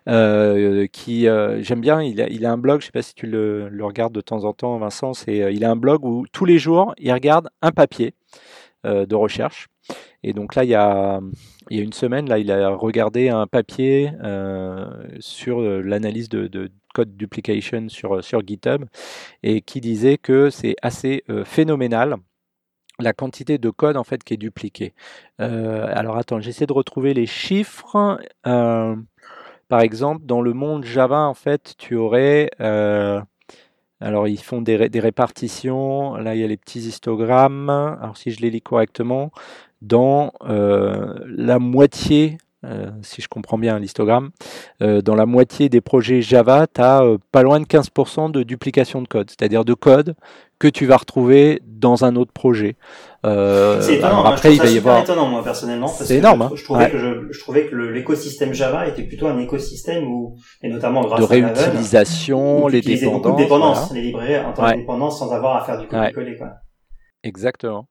[0.07, 3.25] euh, qui, j'aime bien, il a, il a un blog, je sais pas si tu
[3.25, 6.59] le, regardes de temps en temps, Vincent, c'est, il a un blog où tous les
[6.59, 8.13] jours, il regarde un papier
[8.83, 9.67] de recherche,
[10.21, 11.21] et donc là, il y a,
[11.71, 14.11] il y a une semaine, là, il a regardé un papier
[15.19, 18.85] sur l'analyse de, code duplication sur, sur GitHub
[19.43, 22.15] et qui disait que c'est assez euh, phénoménal
[22.99, 24.93] la quantité de code en fait qui est dupliqué.
[25.41, 28.17] Euh, alors attends, j'essaie de retrouver les chiffres.
[28.47, 28.95] Euh,
[29.67, 32.49] par exemple, dans le monde Java, en fait, tu aurais
[34.01, 36.15] alors ils font des, des, répartitions.
[36.15, 37.69] Là, il y a les petits histogrammes.
[37.69, 39.31] Alors si je les lis correctement,
[39.81, 44.31] dans la moitié euh, si je comprends bien l'histogramme,
[44.81, 48.43] euh, dans la moitié des projets Java, tu as euh, pas loin de 15% de
[48.43, 50.15] duplication de code, c'est-à-dire de code
[50.57, 52.75] que tu vas retrouver dans un autre projet.
[53.23, 55.03] c'est étonnant, après, il va y avoir...
[55.03, 55.87] étonnant, moi, personnellement.
[55.87, 56.43] C'est énorme.
[56.43, 56.51] Hein.
[56.55, 61.01] Je, trouvais que je, trouvais que l'écosystème Java était plutôt un écosystème où, et notamment
[61.01, 63.21] grâce de réutilisation, les dépendances.
[63.21, 66.39] Beaucoup de dépendances, les librairies en tant que dépendance sans avoir à faire du copier-coller.
[67.23, 67.87] Exactement.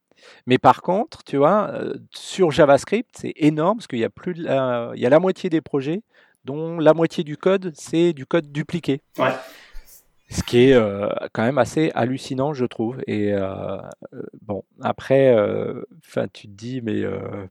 [0.46, 4.34] Mais par contre, tu vois, euh, sur JavaScript, c'est énorme parce qu'il y a plus
[4.36, 4.44] il
[5.00, 6.02] y a la moitié des projets
[6.44, 9.00] dont la moitié du code, c'est du code dupliqué.
[9.18, 9.32] Ouais.
[10.30, 12.98] Ce qui est euh, quand même assez hallucinant, je trouve.
[13.06, 13.78] Et euh,
[14.42, 15.34] bon, après,
[16.06, 17.02] enfin, tu te dis, mais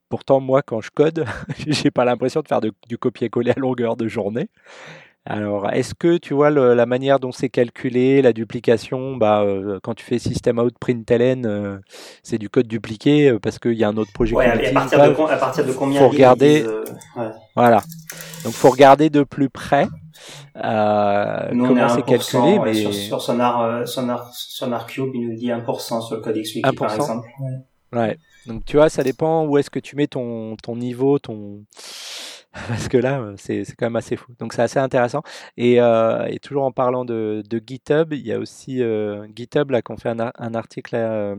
[0.08, 1.24] pourtant moi, quand je code,
[1.66, 4.48] j'ai pas l'impression de faire du copier-coller à longueur de journée.
[5.26, 9.80] Alors, est-ce que tu vois le- la manière dont c'est calculé, la duplication, bah, euh,
[9.82, 11.78] quand tu fais system out println, euh,
[12.22, 14.98] c'est du code dupliqué euh, parce qu'il y a un autre projet Ouais, à partir,
[14.98, 16.84] de, à partir de combien faut regarder- disent, euh,
[17.16, 17.30] ouais.
[17.56, 17.82] Voilà.
[18.44, 19.88] Donc, faut regarder de plus près
[20.62, 25.10] euh, Nous, comment c'est 1%, calculé, ouais, mais sur, sur Sonar, euh, Sonar, Sonar Cube,
[25.14, 26.94] il nous dit 1% sur le code XWiki, par 1%.
[26.96, 27.28] exemple.
[27.92, 28.18] Ouais.
[28.46, 31.64] Donc, tu vois, ça dépend où est-ce que tu mets ton, ton niveau, ton
[32.68, 34.32] parce que là, c'est quand même assez fou.
[34.38, 35.22] Donc, c'est assez intéressant.
[35.56, 39.70] Et, euh, et toujours en parlant de, de GitHub, il y a aussi euh, GitHub
[39.70, 41.36] là qu'on fait un, un article euh,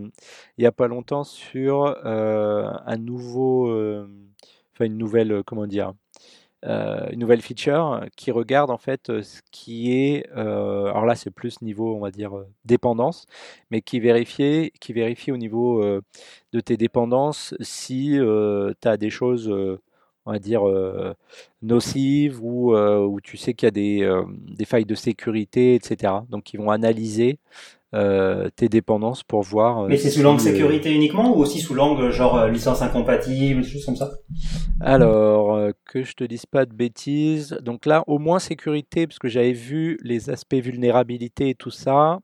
[0.57, 4.07] il y a pas longtemps sur euh, un nouveau, euh,
[4.73, 5.93] enfin une nouvelle, euh, comment dire,
[6.65, 11.29] une nouvelle feature qui regarde en fait euh, ce qui est, euh, alors là c'est
[11.31, 13.25] plus niveau on va dire euh, dépendance,
[13.71, 16.01] mais qui vérifie, qui vérifie au niveau euh,
[16.53, 19.79] de tes dépendances si tu as des choses, euh,
[20.25, 21.13] on va dire euh,
[21.61, 25.75] nocives ou euh, où tu sais qu'il y a des, euh, des failles de sécurité,
[25.75, 26.25] etc.
[26.29, 27.39] Donc ils vont analyser
[28.57, 29.87] tes dépendances pour voir.
[29.87, 33.67] Mais c'est sous si, l'angle sécurité uniquement ou aussi sous l'angle genre licence incompatible, des
[33.69, 34.11] choses comme ça?
[34.81, 37.57] Alors, que je te dise pas de bêtises.
[37.61, 42.19] Donc là, au moins sécurité, parce que j'avais vu les aspects vulnérabilité et tout ça.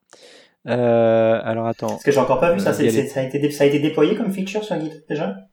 [0.66, 1.88] Alors attends.
[1.88, 2.72] Parce que j'ai encore pas vu ça.
[2.72, 2.90] Les-
[3.20, 5.51] a été, dé- ça a été déployé comme feature sur GitHub déjà?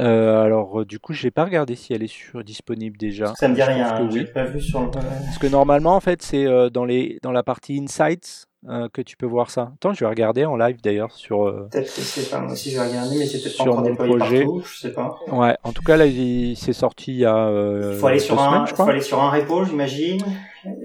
[0.00, 3.34] Euh, alors, euh, du coup, j'ai pas regardé si elle est sur, disponible déjà.
[3.34, 3.98] Ça me dit Je rien.
[3.98, 4.20] que oui.
[4.26, 4.90] J'ai pas vu sur le.
[4.90, 9.02] Parce que normalement, en fait, c'est euh, dans les dans la partie Insights euh, que
[9.02, 9.72] tu peux voir ça.
[9.74, 11.46] Attends, je vais regarder en live d'ailleurs sur.
[11.48, 12.38] euh, Peut-être que c'est pas.
[12.40, 14.44] Moi aussi, je vais regarder, mais c'est peut-être pas Sur encore mon déployé projet.
[14.44, 14.62] partout.
[14.64, 15.18] Je sais pas.
[15.32, 15.56] Ouais.
[15.64, 17.36] En tout cas, là, il, c'est sorti il y a.
[17.36, 18.66] Euh, Il faut aller sur un.
[18.66, 20.20] je faut aller sur un repo, j'imagine.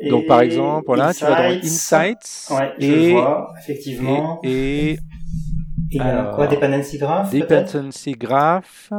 [0.02, 4.40] Et Donc, par exemple, voilà, tu vas dans Insights Ouais, je et vois, effectivement.
[4.44, 5.00] et, et
[5.96, 8.92] Et a alors, quoi Dependency Graph peut-être Dependency Graph.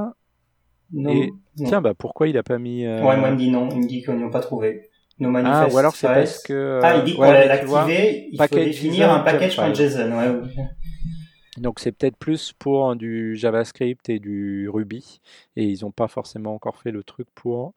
[0.92, 1.10] Non.
[1.10, 1.66] et- non.
[1.66, 2.84] Tiens, bah pourquoi il a pas mis.
[2.84, 3.68] euh, Ouais, moi, il me dit non.
[3.70, 4.90] Il me dit qu'ils n'ont pas trouvé.
[5.20, 6.80] No Ah, ou alors c'est parce que.
[6.82, 9.54] Ah, il dit ouais, pour mais tu vois, l'activer, il faut définir un package.
[9.74, 10.10] .json.
[10.12, 10.68] Ouais, ouais.
[11.58, 15.20] Donc c'est peut-être plus pour du JavaScript et du Ruby.
[15.54, 17.74] Et ils n'ont pas forcément encore fait le truc pour.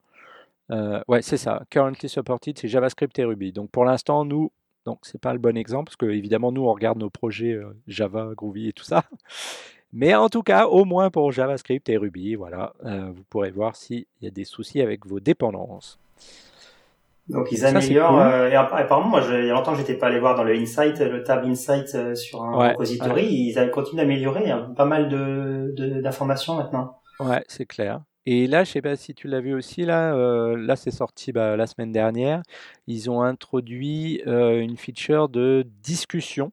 [0.72, 1.62] Euh, ouais, c'est ça.
[1.70, 3.52] Currently supported, c'est JavaScript et Ruby.
[3.52, 4.52] Donc pour l'instant, nous,
[4.88, 7.76] donc c'est pas le bon exemple parce que évidemment nous on regarde nos projets euh,
[7.88, 9.04] Java, Groovy et tout ça.
[9.94, 13.76] Mais en tout cas, au moins pour JavaScript et Ruby, voilà, euh, vous pourrez voir
[13.76, 15.98] s'il y a des soucis avec vos dépendances.
[17.30, 18.10] Donc ils Ça, améliorent.
[18.12, 18.20] cool.
[18.22, 20.36] euh, et app- apparemment, moi, je- il y a longtemps que j'étais pas allé voir
[20.36, 23.26] dans le Insight, le tab Insight euh, sur un Ouais, repository.
[23.28, 24.42] Ils continué d'améliorer.
[24.44, 27.00] Il y a pas mal de- d'informations maintenant.
[27.20, 28.02] Ouais, c'est clair.
[28.30, 31.32] Et là, je sais pas si tu l'as vu aussi, là, euh, là c'est sorti
[31.32, 32.42] bah, la semaine dernière.
[32.86, 36.52] Ils ont introduit euh, une feature de discussion.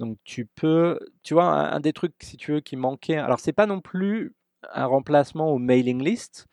[0.00, 3.18] Donc tu peux, tu vois, un, un des trucs, si tu veux, qui manquait.
[3.18, 4.34] Alors c'est pas non plus
[4.74, 6.48] un remplacement au mailing list,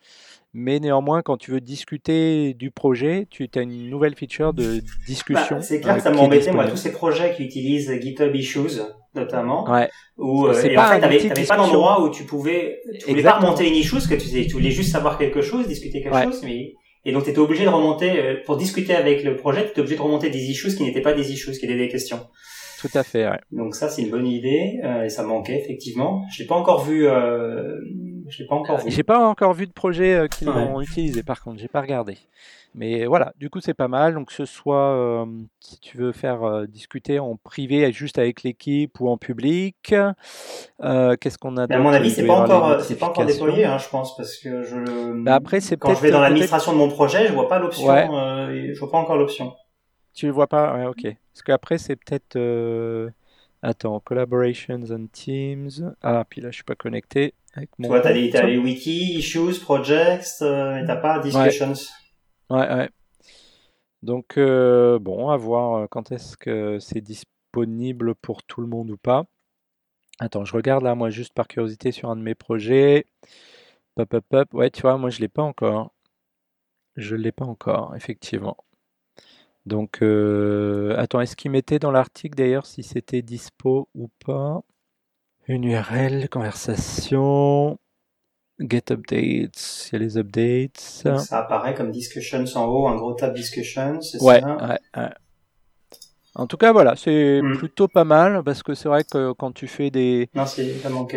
[0.52, 5.56] mais néanmoins, quand tu veux discuter du projet, tu as une nouvelle feature de discussion.
[5.56, 8.34] Bah, c'est clair euh, que ça est m'embêtait, moi, tous ces projets qui utilisent GitHub
[8.34, 8.80] Issues,
[9.18, 9.70] notamment.
[9.70, 13.18] Ouais, Où, Parce euh, et en fait, t'avais, pas d'endroit où tu pouvais, tu voulais
[13.18, 13.40] Exactement.
[13.40, 16.24] pas remonter une issue, que tu, tu voulais juste savoir quelque chose, discuter quelque Ouais.
[16.24, 19.70] chose, mais, et donc t'étais obligé de remonter, euh, pour discuter avec le projet, tu
[19.70, 22.20] étais obligé de remonter des issues qui n'étaient pas des issues, qui étaient des questions.
[22.80, 23.26] tout à fait.
[23.28, 23.38] ouais.
[23.52, 26.22] Donc ça, c'est une bonne idée, euh, et ça manquait, effectivement.
[26.32, 27.76] Je l'ai pas encore vu, euh,
[28.28, 28.90] je l'ai pas encore vu.
[28.90, 30.46] J'ai pas encore vu de projet euh, Ouais.
[30.52, 32.18] l'ont utilisé, par contre, j'ai pas regardé.
[32.74, 34.14] Mais voilà, du coup, c'est pas mal.
[34.14, 35.26] Donc, que ce soit euh,
[35.60, 39.94] si tu veux faire euh, discuter en privé, juste avec l'équipe ou en public.
[40.82, 43.24] Euh, Qu'est-ce qu'on a Mais à mon avis, c'est pas encore, euh, c'est pas encore
[43.26, 46.72] déployé, hein, je pense, parce que je, Bah après, c'est quand je vais dans l'administration
[46.72, 48.08] de mon projet, je vois pas l'option, Ouais.
[48.12, 49.54] euh, je vois pas encore l'option.
[50.14, 50.74] Tu le vois pas?
[50.76, 51.02] Ouais, ok.
[51.32, 52.36] Parce qu'après, c'est peut-être.
[52.36, 53.10] euh,
[53.60, 55.94] Attends, collaborations and teams.
[56.00, 57.88] Ah, puis là, je suis pas connecté avec Tu mon.
[57.88, 61.74] vois, t'as les, t'as les wikis, issues, projects, euh, t'as pas discussions.
[62.50, 62.88] Ouais, ouais.
[64.02, 68.90] Donc, euh, bon, à voir euh, quand est-ce que c'est disponible pour tout le monde
[68.90, 69.24] ou pas.
[70.20, 73.06] Attends, je regarde là, moi, juste par curiosité sur un de mes projets.
[73.96, 74.54] Pop, pop, pop.
[74.54, 75.92] Ouais, tu vois, moi, je l'ai pas encore.
[76.96, 78.58] Je l'ai pas encore, effectivement.
[79.66, 84.62] Donc, euh, attends, est-ce qu'il mettait dans l'article d'ailleurs si c'était dispo ou pas?
[85.48, 87.78] Une URL, conversation,
[88.60, 91.04] get updates, il y a les updates.
[91.16, 94.56] Ça apparaît comme discussions en haut, un gros tab discussions, c'est Ouais, ça?
[94.60, 95.10] ouais, ouais.
[96.38, 97.56] En tout cas, voilà, c'est Hmm.
[97.56, 100.44] plutôt pas mal parce que c'est vrai que quand tu fais des, Non,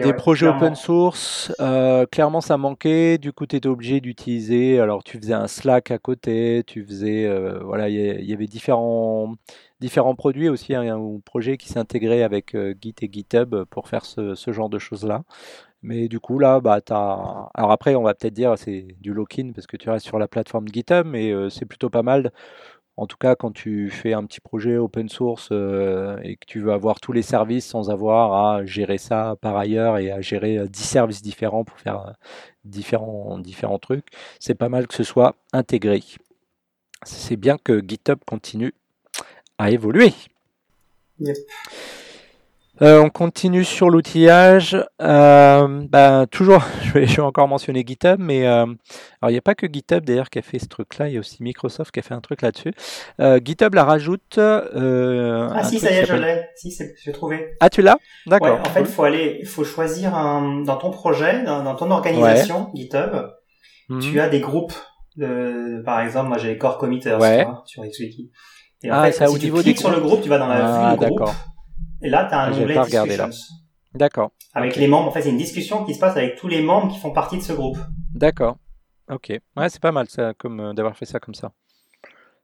[0.07, 0.57] ouais, projets clairement.
[0.57, 3.19] open source, euh, clairement ça manquait.
[3.19, 4.79] Du coup, tu étais obligé d'utiliser.
[4.79, 7.25] Alors, tu faisais un Slack à côté, tu faisais.
[7.27, 9.35] euh, voilà, il y, avait différents,
[9.79, 14.05] différents produits aussi, hein, ou projets qui s'intégraient avec euh, Git et GitHub pour faire
[14.05, 15.23] ce, ce genre de choses-là.
[15.83, 17.49] Mais du coup, là, bah, as...
[17.55, 20.27] alors après, on va peut-être dire c'est du lock-in parce que tu restes sur la
[20.27, 22.31] plateforme GitHub, mais c'est plutôt pas mal.
[23.01, 26.71] En tout cas, quand tu fais un petit projet open source et que tu veux
[26.71, 30.83] avoir tous les services sans avoir à gérer ça par ailleurs et à gérer 10
[30.83, 32.13] services différents pour faire
[32.63, 34.05] différents, différents trucs,
[34.39, 36.03] c'est pas mal que ce soit intégré.
[37.01, 38.71] C'est bien que GitHub continue
[39.57, 40.13] à évoluer.
[42.81, 44.75] Euh, on continue sur l'outillage.
[45.01, 48.65] Euh, ben, toujours, je vais, encore mentionner GitHub, mais euh,
[49.21, 51.17] alors il n'y a pas que GitHub d'ailleurs qui a fait ce truc-là, il y
[51.17, 52.73] a aussi Microsoft qui a fait un truc là-dessus.
[53.43, 54.37] GitHub la rajoute.
[54.37, 56.43] ah si, ça y est, je l'ai.
[56.55, 57.55] Si, j'ai trouvé.
[57.59, 57.97] Ah, tu l'as?
[58.25, 58.59] D'accord.
[58.59, 62.71] en fait, il faut aller, il faut choisir un, dans ton projet, dans, ton organisation
[62.73, 63.29] GitHub,
[63.89, 63.99] mhm.
[63.99, 64.73] tu as des groupes.
[65.17, 67.19] De, par exemple, moi j'ai les core committers
[67.65, 68.31] sur XWiki.
[68.83, 70.37] Et en ah, fait, ça, si au tu niveau cliques sur le groupe, tu vas
[70.37, 71.29] dans la ah, vue groupe.
[72.01, 73.29] Et là, tu as un onglet Discussions.
[73.93, 74.31] D'accord.
[74.53, 75.07] Avec les membres.
[75.09, 77.37] En fait, c'est une discussion qui se passe avec tous les membres qui font partie
[77.37, 77.77] de ce groupe.
[78.13, 78.57] D'accord.
[79.09, 79.29] Ok.
[79.57, 81.51] Ouais, c'est pas mal ça, comme euh, d'avoir fait ça comme ça.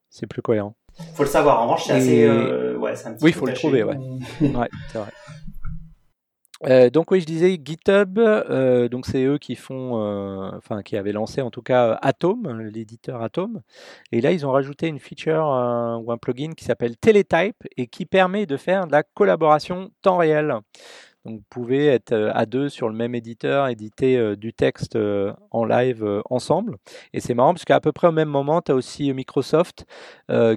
[0.09, 0.75] C'est plus cohérent.
[1.13, 1.59] Faut le savoir.
[1.59, 2.23] En revanche, c'est assez.
[2.25, 3.83] Euh, ouais, c'est un petit oui, il faut le trouver.
[3.83, 3.95] Ouais.
[4.41, 5.11] ouais, c'est vrai.
[6.65, 10.97] Euh, donc oui, je disais GitHub, euh, donc c'est eux qui font, euh, enfin qui
[10.97, 13.61] avaient lancé en tout cas Atom, l'éditeur Atom,
[14.11, 15.45] et là ils ont rajouté une feature
[16.03, 20.17] ou un plugin qui s'appelle Teletype et qui permet de faire de la collaboration temps
[20.17, 20.55] réel.
[21.27, 25.33] Vous pouvez être euh, à deux sur le même éditeur, éditer euh, du texte euh,
[25.51, 26.77] en live ensemble.
[27.11, 29.85] Et c'est marrant parce qu'à peu près au même moment, tu as aussi Microsoft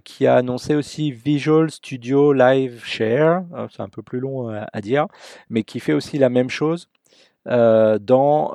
[0.04, 3.44] qui a annoncé aussi Visual Studio Live Share.
[3.70, 5.06] C'est un peu plus long à, dire,
[5.48, 6.88] mais qui fait aussi la même chose
[7.46, 8.50] dans...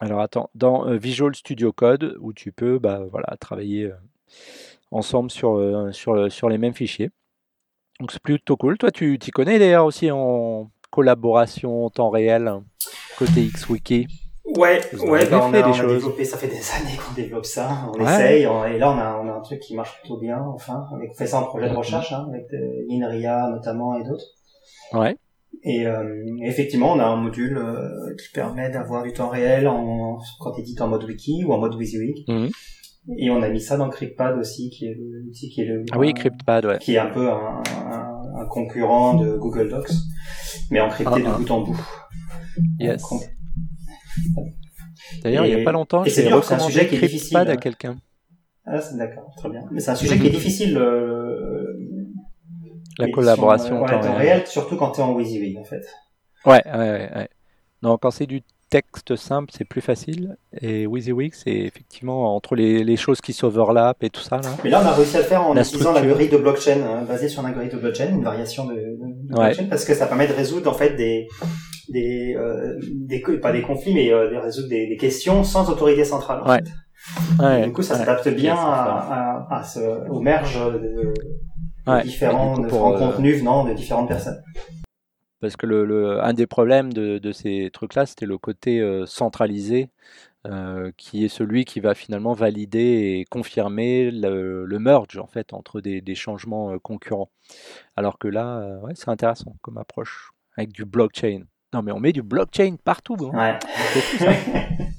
[0.00, 3.90] alors attends, dans Visual Studio Code, où tu peux bah, voilà, travailler
[4.90, 7.10] ensemble sur, sur, sur les mêmes fichiers.
[8.00, 8.78] Donc c'est plutôt cool.
[8.78, 12.50] Toi, tu t'y connais d'ailleurs aussi en collaboration en temps réel,
[13.18, 14.06] côté XWiki
[14.56, 16.02] Ouais, ouais, bah on, a, des choses.
[16.02, 19.28] développé, ça fait des années qu'on développe ça, on essaye, et là on a, on
[19.28, 22.12] a un truc qui marche plutôt bien, enfin, on fait ça en projet de recherche,
[22.12, 24.26] hein, avec euh, INRIA notamment et d'autres.
[24.92, 25.16] Ouais.
[25.62, 30.18] Et euh, effectivement, on a un module euh, qui permet d'avoir du temps réel en,
[30.40, 32.24] quand tu édites en mode wiki ou en mode WYSIWYG.
[32.28, 32.50] Mhm.
[33.16, 35.98] Et on a mis ça dans CryptPad aussi, qui est l'outil qui est le ah
[35.98, 36.78] oui CryptPad ouais.
[36.78, 37.62] qui est un peu un,
[38.36, 39.90] un, concurrent de Google Docs,
[40.70, 41.38] mais encrypté ah, de ah.
[41.38, 41.80] bout en bout.
[42.78, 43.02] Yes.
[45.22, 47.96] D'ailleurs, il n'y a pas longtemps, j'ai recommandé CryptPad à quelqu'un.
[48.66, 49.62] Ah, c'est d'accord, très bien.
[49.72, 50.76] Mais c'est un sujet qui est difficile.
[50.76, 51.74] Euh,
[52.98, 54.46] La collaboration en temps, réel.
[54.46, 55.82] surtout quand tu es en WYSIWYG en fait.
[56.44, 57.10] Ouais, ouais, ouais.
[57.16, 57.28] ouais.
[57.82, 60.36] Non, quand c'est du texte simple, c'est plus facile.
[60.60, 64.36] Et WYSIWYG, c'est effectivement entre les, les, choses qui s'overlappent et tout ça.
[64.36, 64.50] Là.
[64.64, 67.28] Mais là, on a réussi à le faire en utilisant l'algorithme de blockchain, hein, basé
[67.28, 70.32] sur un algorithme de blockchain, une variation de, de blockchain, parce que ça permet de
[70.32, 71.26] résoudre en fait des,
[71.88, 76.04] des, euh, des pas des conflits, mais euh, de résoudre des, des, questions sans autorité
[76.04, 76.40] centrale.
[76.44, 76.58] En ouais.
[76.58, 77.42] fait.
[77.42, 81.14] Ouais, du coup, ça s'adapte bien à, à, à, ce, au merge de,
[81.86, 84.40] de différents, de différents euh, contenus venant de différentes personnes.
[85.40, 89.88] Parce que le, un des problèmes de, de ces trucs-là, c'était le côté euh, centralisé,
[90.46, 95.52] euh, qui est celui qui va finalement valider et confirmer le, le merge en fait
[95.52, 97.30] entre des, des changements euh, concurrents.
[97.96, 101.44] Alors que là, ouais, c'est intéressant comme approche avec du blockchain.
[101.72, 103.16] Non, mais on met du blockchain partout.
[103.32, 103.58] Hein.
[103.58, 103.58] Ouais.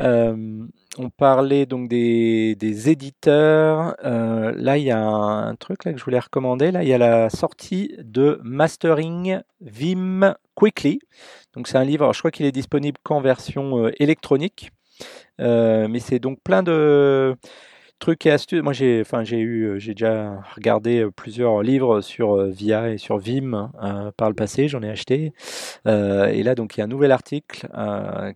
[0.00, 0.66] Euh,
[0.98, 2.56] on parlait donc des,
[2.90, 3.96] éditeurs.
[4.04, 6.70] Euh, là, il y a un, truc que je voulais recommander.
[6.70, 11.00] Là, il y a la sortie de Mastering Vim Quickly.
[11.54, 12.12] Donc, c'est un livre.
[12.12, 14.70] je crois qu'il est disponible qu'en version euh, électronique,
[15.38, 17.36] mais c'est donc plein de
[17.98, 18.62] Trucs et astuces.
[18.62, 22.90] Moi, j'ai, enfin, j'ai eu, euh, j'ai déjà regardé euh, plusieurs livres sur euh, VIA
[22.90, 23.70] et sur Vim
[24.18, 24.68] par le passé.
[24.68, 25.32] J'en ai acheté.
[25.86, 27.66] et là, donc, il y a un nouvel article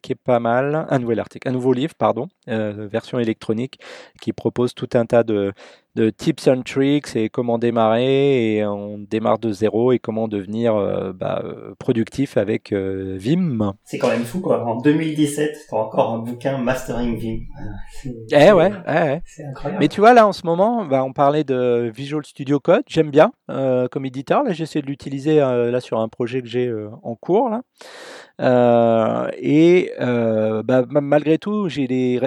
[0.02, 0.86] qui est pas mal.
[0.88, 3.78] Un nouvel article, un nouveau livre, pardon, version électronique,
[4.20, 5.52] qui propose tout un tas de,
[5.97, 10.76] de tips and tricks et comment démarrer et on démarre de zéro et comment devenir
[10.76, 13.74] euh, bah, euh, productif avec euh, Vim.
[13.84, 14.64] C'est quand même fou quoi.
[14.64, 17.41] En 2017, t'as encore un bouquin Mastering Vim.
[18.30, 19.80] Eh ouais, ouais, C'est incroyable.
[19.80, 22.84] Mais tu vois là en ce moment, bah, on parlait de Visual Studio Code.
[22.86, 24.45] J'aime bien comme éditeur.
[24.45, 26.72] Là, j'essaie de l'utiliser là sur un projet que j'ai
[27.03, 27.62] en cours là.
[28.41, 32.20] Euh, et euh, bah, malgré tout, j'ai des,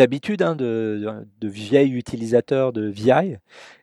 [0.00, 3.36] habitudes hein, de, de, vieil utilisateur de VI.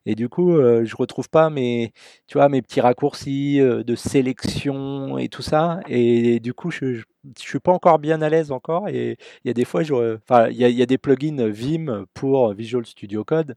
[0.06, 1.91] Et du coup, euh, je retrouve pas mes,
[2.28, 5.82] tu vois, mes petits raccourcis de sélection et tout ça.
[5.88, 7.04] Et, du coup, je, je
[7.38, 10.57] suis pas encore bien à l'aise encore et il y a des fois, enfin, il
[10.57, 13.55] y, a, des plugins Vim pour Visual Studio Code,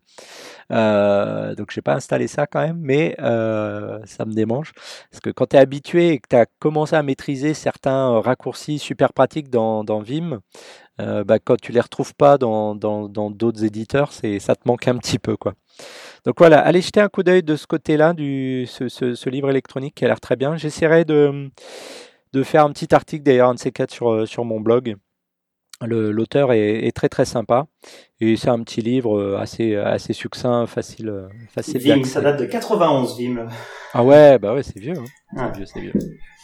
[0.71, 4.73] euh, donc j'ai pas installé ça quand même, mais euh, ça me démange
[5.11, 8.79] parce que quand tu es habitué et que tu as commencé à maîtriser certains raccourcis
[8.79, 10.41] super pratiques dans, dans Vim,
[11.01, 14.97] euh, bah, quand tu les retrouves pas dans d'autres éditeurs, c'est ça te manque un
[14.97, 15.55] petit peu quoi.
[16.25, 19.95] Donc voilà, allez jeter un coup d'œil de ce côté-là du ce, ce, livre électronique
[19.97, 20.57] qui a l'air très bien.
[20.57, 21.51] J'essaierai de
[22.35, 24.97] de faire un petit article d'ailleurs, un de ces quatre sur, euh, sur mon blog.
[25.81, 27.67] L'auteur est, très très sympa
[28.21, 31.79] et c'est un petit livre euh, assez assez succinct, facile euh, facile.
[31.79, 33.49] Vim, ça date de 91, Vim.
[33.93, 35.53] Ah ouais, bah ouais, c'est vieux, hein.
[35.53, 35.93] c'est vieux, c'est vieux.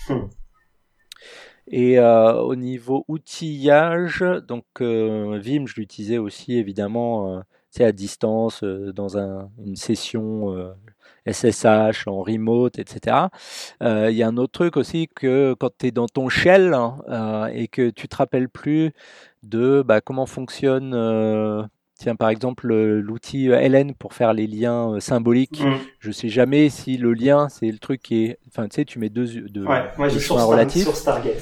[0.08, 0.28] Hmm.
[1.68, 9.50] Et au niveau outillage, donc Vim, je l'utilisais aussi évidemment, c'est à distance dans un,
[9.64, 10.74] une session
[11.26, 13.16] SSH, en remote, etc.
[13.82, 16.74] Euh, il y a un autre truc aussi que quand tu es dans ton shell
[16.74, 18.92] hein, euh, et que tu te rappelles plus
[19.42, 21.62] de bah, comment fonctionne euh,
[21.98, 25.62] Tiens, par exemple, l'outil LN pour faire les liens symboliques.
[25.62, 25.74] Mm.
[25.98, 28.38] Je sais jamais si le lien, c'est le truc qui est.
[28.48, 30.84] Enfin, tu sais, tu mets deux, deux, ouais, moi, j'ai source, relatifs.
[30.84, 31.36] source target.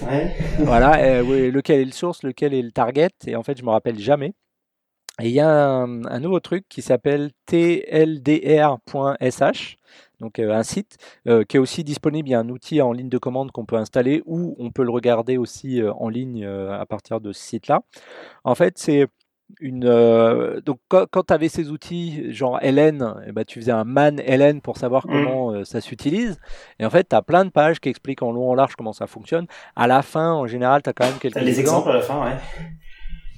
[0.59, 3.11] voilà, lequel est le source, lequel est le target.
[3.29, 4.35] Et en fait, je me rappelle jamais.
[5.21, 8.19] Et il y a un, nouveau truc qui s'appelle tldr.sh,
[10.21, 10.97] donc euh, un site
[11.27, 12.29] euh, qui est aussi disponible.
[12.29, 14.85] Il y a un outil en ligne de commande qu'on peut installer ou on peut
[14.85, 17.83] le regarder aussi euh, en ligne à partir de ce site-là.
[18.45, 19.09] En fait, c'est
[19.61, 24.21] une donc quand, tu avais ces outils genre LN, eh ben, tu faisais un man
[24.21, 25.11] LN pour savoir mmh.
[25.11, 26.39] comment ça s'utilise.
[26.79, 28.93] Et en fait, tu as plein de pages qui expliquent en long en large comment
[28.93, 29.47] ça fonctionne.
[29.75, 32.23] À la fin, en général, tu as quand même quelques les exemples à la fin,
[32.23, 32.37] ouais.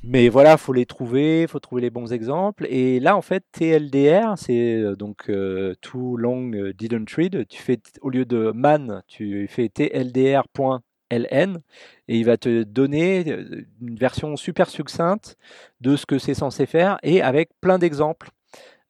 [0.02, 2.66] Mais voilà, faut les trouver, faut trouver les bons exemples.
[2.70, 7.46] Et là, en fait, TLDR, c'est euh, donc euh, Too Long euh, Didn't Read.
[7.48, 11.58] Tu fais au lieu de man, tu fais TLDR.ln
[12.08, 13.26] et il va te donner
[13.82, 15.36] une version super succincte
[15.82, 18.30] de ce que c'est censé faire et avec plein d'exemples.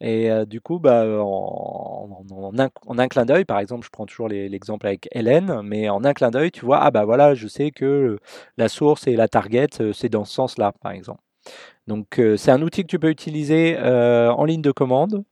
[0.01, 5.09] Et du coup, bah, en, un, clin d'œil, par exemple, je prends toujours l'exemple avec
[5.13, 8.19] Hélène, mais en un clin d'œil, tu vois, ah bah voilà, je sais que
[8.57, 11.21] la source et la target, c'est dans ce sens-là, par exemple.
[11.91, 15.25] Donc euh, c'est un outil que tu peux utiliser euh, en ligne de commande,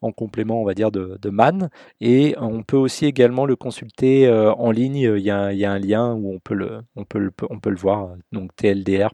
[0.00, 1.68] en complément on va dire de, Man,
[2.00, 4.96] et on peut aussi également le consulter euh, en ligne.
[4.96, 7.76] Il y, a, un lien où on peut le, on peut le, on peut le
[7.76, 9.04] voir, donc tldr.sh,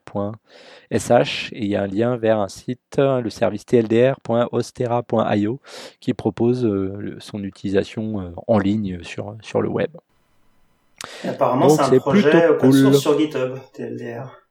[1.53, 5.61] et il y a un lien vers un site, le service tldr.ostera.io,
[5.99, 6.71] qui propose
[7.19, 9.91] son utilisation en ligne sur, sur le web.
[11.25, 14.42] apparemment c'est un projet open source sur GitHub, TLDR.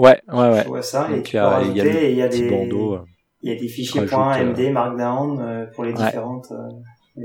[0.00, 0.62] Ouais, ouais, ouais.
[0.62, 1.08] Je vois ça.
[1.14, 3.04] et tu peux rajouter, il y a, il y a des, bandeaux, euh,
[3.42, 6.50] il y a des fichiers .md, euh, Markdown euh, pour les différentes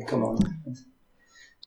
[0.08, 0.44] commandes.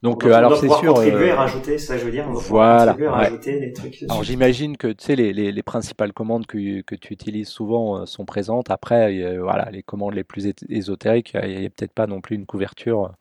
[0.02, 0.92] Donc, alors c'est sûr.
[0.92, 2.26] Contribuer rajouter, ça je veux dire.
[2.28, 2.94] On voilà.
[3.06, 4.04] rajouter des trucs.
[4.10, 8.04] Alors j'imagine que tu sais les, les, les, principales commandes que, que tu utilises souvent
[8.04, 8.70] sont présentes.
[8.70, 12.44] Après, voilà, les commandes les plus ésotériques, il n'y a, peut-être pas non plus une
[12.44, 13.12] couverture.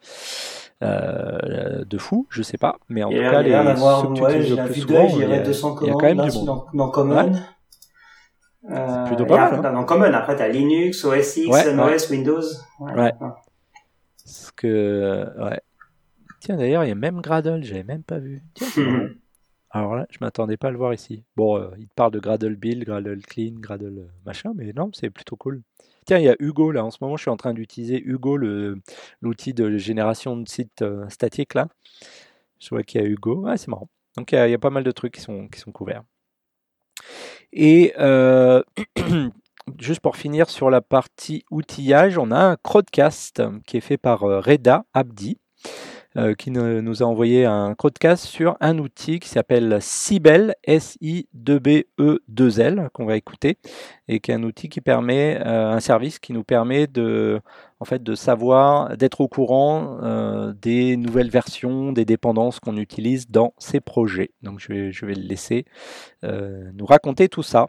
[0.83, 4.55] Euh, de fou, je sais pas, mais en tout cas, les, ceux que tu utilises
[4.55, 6.45] le plus souvent, il y, a, 200 commandes, il y a quand même du monde.
[6.45, 7.31] Dans, dans Common,
[8.69, 9.65] euh, plutôt pas mal.
[9.65, 9.73] Hein.
[9.73, 12.41] Dans Common, après, t'as Linux, OS X, ouais, MOS, Windows.
[12.79, 13.13] Ouais.
[14.23, 15.61] Parce que, ouais.
[16.39, 18.41] Tiens, d'ailleurs, il y a même Gradle, j'avais même pas vu.
[18.53, 19.09] Tiens.
[19.69, 21.23] Alors là, je m'attendais pas à le voir ici.
[21.35, 25.09] Bon, euh, il parle de Gradle Build, Gradle Clean, Gradle euh, machin, mais non, c'est
[25.09, 25.61] plutôt cool.
[26.05, 26.85] Tiens, il y a Hugo là.
[26.85, 28.37] En ce moment, je suis en train d'utiliser Hugo,
[29.21, 31.67] l'outil de génération de sites euh, statiques là.
[32.59, 33.45] Je vois qu'il y a Hugo.
[33.47, 33.89] Ah, c'est marrant.
[34.15, 36.03] Donc, il y, a, pas mal de trucs qui sont, qui sont couverts.
[37.53, 38.61] Et euh,
[39.79, 44.23] juste pour finir sur la partie outillage, on a un crowdcast qui est fait par
[44.23, 45.37] euh, Reda Abdi.
[46.17, 53.05] Euh, qui nous a envoyé un crowdcast sur un outil qui s'appelle Sibel, S-I-2-B-E-2-L, qu'on
[53.05, 53.59] va écouter,
[54.07, 57.39] et qui est un outil qui permet, un service qui nous permet de,
[57.79, 59.99] en fait, de savoir, d'être au courant
[60.59, 64.31] des nouvelles versions, des dépendances qu'on utilise dans ces projets.
[64.41, 65.65] Donc je vais, je vais le laisser
[66.23, 67.67] nous raconter tout ça.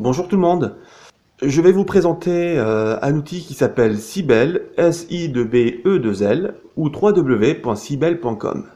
[0.00, 0.76] Bonjour tout le monde.
[1.40, 8.66] Je vais vous présenter euh, un outil qui s'appelle Sibel, S-I-B-E-2-L, ou www.sibel.com.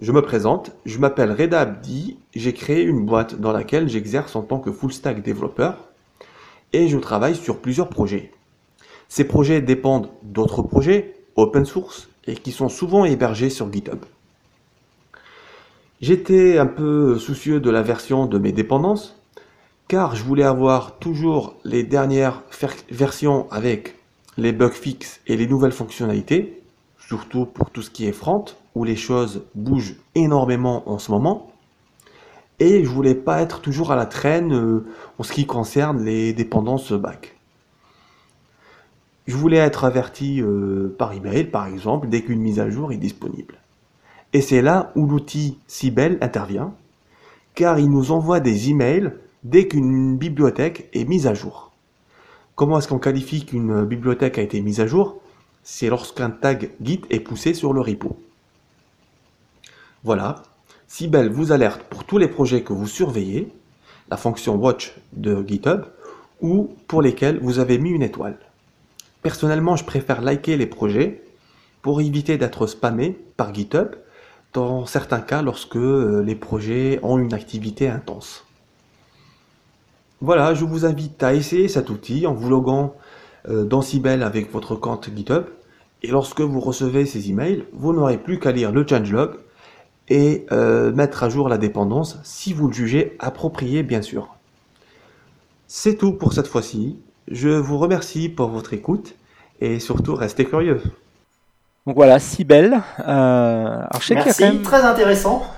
[0.00, 4.42] Je me présente, je m'appelle Reda Abdi, j'ai créé une boîte dans laquelle j'exerce en
[4.42, 5.76] tant que full stack développeur
[6.72, 8.32] et je travaille sur plusieurs projets.
[9.08, 14.00] Ces projets dépendent d'autres projets open source et qui sont souvent hébergés sur GitHub.
[16.00, 19.19] J'étais un peu soucieux de la version de mes dépendances
[19.90, 22.44] car je voulais avoir toujours les dernières
[22.92, 23.96] versions avec
[24.36, 26.62] les bugs fixes et les nouvelles fonctionnalités,
[26.96, 28.44] surtout pour tout ce qui est front,
[28.76, 31.50] où les choses bougent énormément en ce moment.
[32.60, 34.86] et je voulais pas être toujours à la traîne euh,
[35.18, 37.34] en ce qui concerne les dépendances back.
[39.26, 42.96] Je voulais être averti euh, par email, par exemple, dès qu'une mise à jour est
[42.96, 43.56] disponible.
[44.34, 46.74] Et c'est là où l'outil Sibel intervient,
[47.56, 49.10] car il nous envoie des emails
[49.44, 51.72] dès qu'une bibliothèque est mise à jour.
[52.54, 55.20] Comment est-ce qu'on qualifie qu'une bibliothèque a été mise à jour?
[55.62, 58.18] C'est lorsqu'un tag Git est poussé sur le repo.
[60.04, 60.42] Voilà,
[60.86, 63.52] Sibel vous alerte pour tous les projets que vous surveillez,
[64.10, 65.84] la fonction watch de GitHub,
[66.40, 68.38] ou pour lesquels vous avez mis une étoile.
[69.22, 71.22] Personnellement, je préfère liker les projets
[71.82, 73.94] pour éviter d'être spammé par GitHub
[74.52, 78.44] dans certains cas lorsque euh, les projets ont une activité intense.
[80.22, 82.94] Voilà, je vous invite à essayer cet outil en vous loguant
[83.48, 85.44] euh, dans Sibel avec votre compte GitHub.
[86.02, 89.36] Et lorsque vous recevez ces emails, vous n'aurez plus qu'à lire le changelog
[90.08, 94.28] et euh, mettre à jour la dépendance si vous le jugez approprié, bien sûr.
[95.68, 96.98] C'est tout pour cette fois-ci.
[97.28, 99.14] Je vous remercie pour votre écoute
[99.62, 100.82] et surtout restez curieux.
[101.86, 102.74] Donc voilà, Sibel.
[102.74, 104.62] Euh, alors je sais qu'il y a Merci, quand même.
[104.62, 105.42] très intéressant.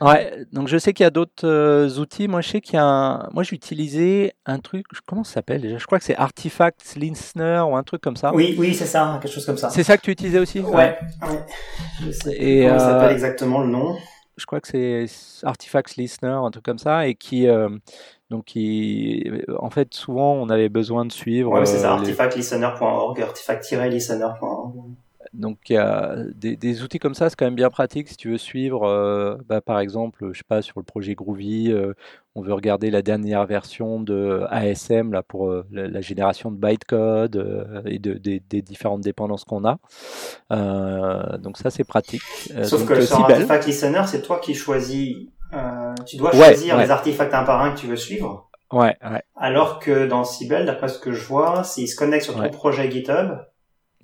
[0.00, 2.28] Ouais, donc je sais qu'il y a d'autres euh, outils.
[2.28, 3.28] Moi, je sais qu'il y a un...
[3.34, 4.86] Moi, j'ai utilisé un truc.
[5.06, 5.76] Comment ça s'appelle déjà?
[5.76, 8.32] Je crois que c'est Artifact Listener ou un truc comme ça.
[8.32, 9.68] Oui, oui, c'est ça, quelque chose comme ça.
[9.68, 10.60] C'est ça que tu utilisais aussi?
[10.60, 11.44] Ouais, ouais.
[12.00, 13.96] Je sais Et, comment euh, s'appelle exactement le nom.
[14.38, 15.06] je crois que c'est
[15.44, 17.68] Artifacts Listener, un truc comme ça, et qui, euh,
[18.30, 21.52] donc qui, en fait, souvent, on avait besoin de suivre.
[21.52, 24.74] Ouais, c'est ça, euh, les- artifactlistener.org, artifact-listener.org.
[25.32, 28.84] Donc, des, des outils comme ça, c'est quand même bien pratique si tu veux suivre,
[28.84, 31.94] euh, bah, par exemple, je sais pas, sur le projet Groovy, euh,
[32.34, 36.56] on veut regarder la dernière version de ASM là pour euh, la, la génération de
[36.56, 39.78] bytecode et de, des- des différentes dépendances qu'on a.
[41.38, 42.22] Donc ça, c'est pratique.
[42.64, 43.20] Sauf donc, que sur.
[43.20, 45.16] Artifact Listener, c'est toi qui choisis,
[46.06, 46.84] tu dois choisir ouais.
[46.84, 48.48] les artefacts un par un que tu veux suivre.
[48.72, 52.34] Ouais, ouais, Alors que dans Sibel, d'après ce que je vois, s'il se connecte sur
[52.36, 53.38] ton projet GitHub,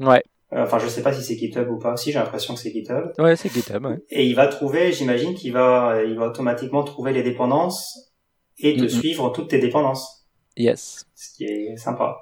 [0.01, 2.71] ouais, enfin je sais pas si c'est GitHub ou pas, si j'ai l'impression que c'est
[2.73, 3.85] GitHub, ouais, c'est GitHub.
[3.85, 3.99] Ouais.
[4.11, 8.13] et il va trouver, j'imagine qu'il va, il va automatiquement trouver les dépendances
[8.59, 10.27] et te suivre toutes tes dépendances,
[10.57, 11.05] Yes.
[11.15, 12.17] ce qui est sympa.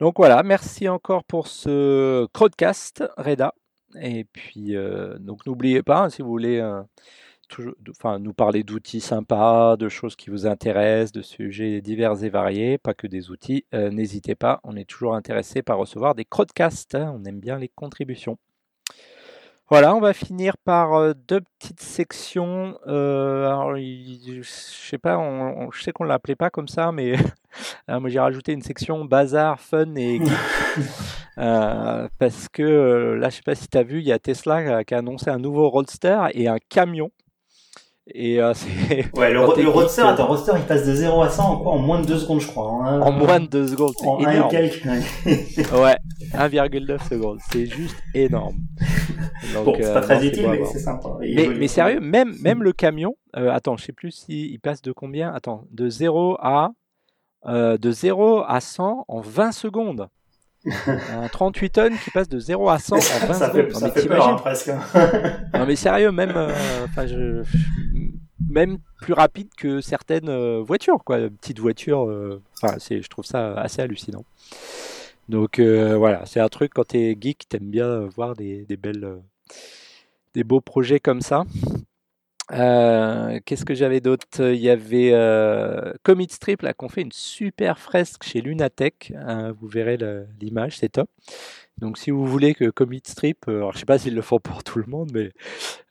[0.00, 3.54] Donc voilà, merci encore pour ce Crowdcast, Reda.
[4.00, 6.82] Et puis, euh, donc n'oubliez pas, hein, si vous voulez euh,
[7.52, 12.30] toujours, enfin, nous parler d'outils sympas, de choses qui vous intéressent, de sujets divers et
[12.30, 16.24] variés, pas que des outils, euh, n'hésitez pas, on est toujours intéressé par recevoir des
[16.24, 18.38] Crowdcasts, hein, on aime bien les contributions.
[19.70, 22.76] Voilà, on va finir par euh, deux petites sections.
[22.88, 27.14] euh, alors, je sais pas, on- on- je sais qu'on l'appelait pas comme ça, mais
[27.88, 30.20] euh, moi j'ai rajouté une section bazar, fun et.
[31.38, 34.84] Euh, parce que là, je sais pas si tu as vu, il y a Tesla
[34.84, 37.10] qui a annoncé un nouveau Roadster et un camion.
[38.08, 38.68] Et euh, c'est
[39.16, 41.78] Ouais, le, le roadster, attends, roadster, il passe de 0 à 100 en quoi En
[41.78, 42.68] moins de 2 secondes, je crois.
[42.84, 43.00] hein.
[43.00, 44.50] en moins de deux secondes, En c'est 1 et énorme.
[44.50, 44.84] quelques.
[45.72, 45.96] Ouais,
[46.34, 48.56] 1,9 secondes, c'est juste énorme.
[49.54, 51.08] Donc, Bon, c'est euh, pas très non, c'est utile, mais c'est sympa.
[51.20, 54.92] Mais, sérieux, même, même le camion, euh, attends, je sais plus si il passe de
[54.92, 56.70] combien Attends, de 0 à
[57.46, 60.08] euh, de 0 à 100 en 20 secondes.
[60.86, 63.52] un 38 tonnes qui passe de 0 à 100 en 20 ça secondes.
[63.66, 64.70] fait, Non, ça fait peur, hein, presque.
[65.54, 66.50] Non mais sérieux, même, euh,
[67.06, 67.42] je-
[68.48, 72.08] même plus rapide que certaines euh, voitures, quoi, petites voitures.
[72.08, 74.24] euh, Enfin, je trouve ça assez hallucinant.
[75.28, 79.16] Donc voilà, c'est un truc quand t'es geek, t'aimes bien voir des, des belles,
[80.34, 81.44] des beaux projets comme ça.
[82.52, 84.26] Euh, qu'est-ce que j'avais d'autre?
[84.40, 89.12] Il y avait euh, Commit Strip là qu'on fait une super fresque chez Lunatech.
[89.16, 89.98] hein, vous verrez
[90.40, 91.08] l'image, c'est top.
[91.78, 94.38] Donc si vous voulez que Commit Strip, euh, alors je sais pas s'ils le font
[94.38, 95.32] pour tout le monde, mais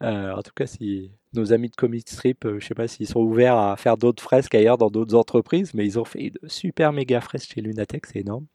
[0.03, 3.07] euh, en tout cas si nos amis de Commit Strip, euh, je sais pas s'ils
[3.07, 6.49] sont ouverts à faire d'autres fresques ailleurs dans d'autres entreprises, mais ils ont fait une
[6.49, 8.45] super méga fresque chez Lunatech, c'est énorme.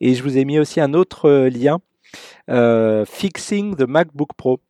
[0.00, 1.80] Et je vous ai mis aussi un autre lien,
[2.50, 4.60] euh, Fixing the MacBook Pro.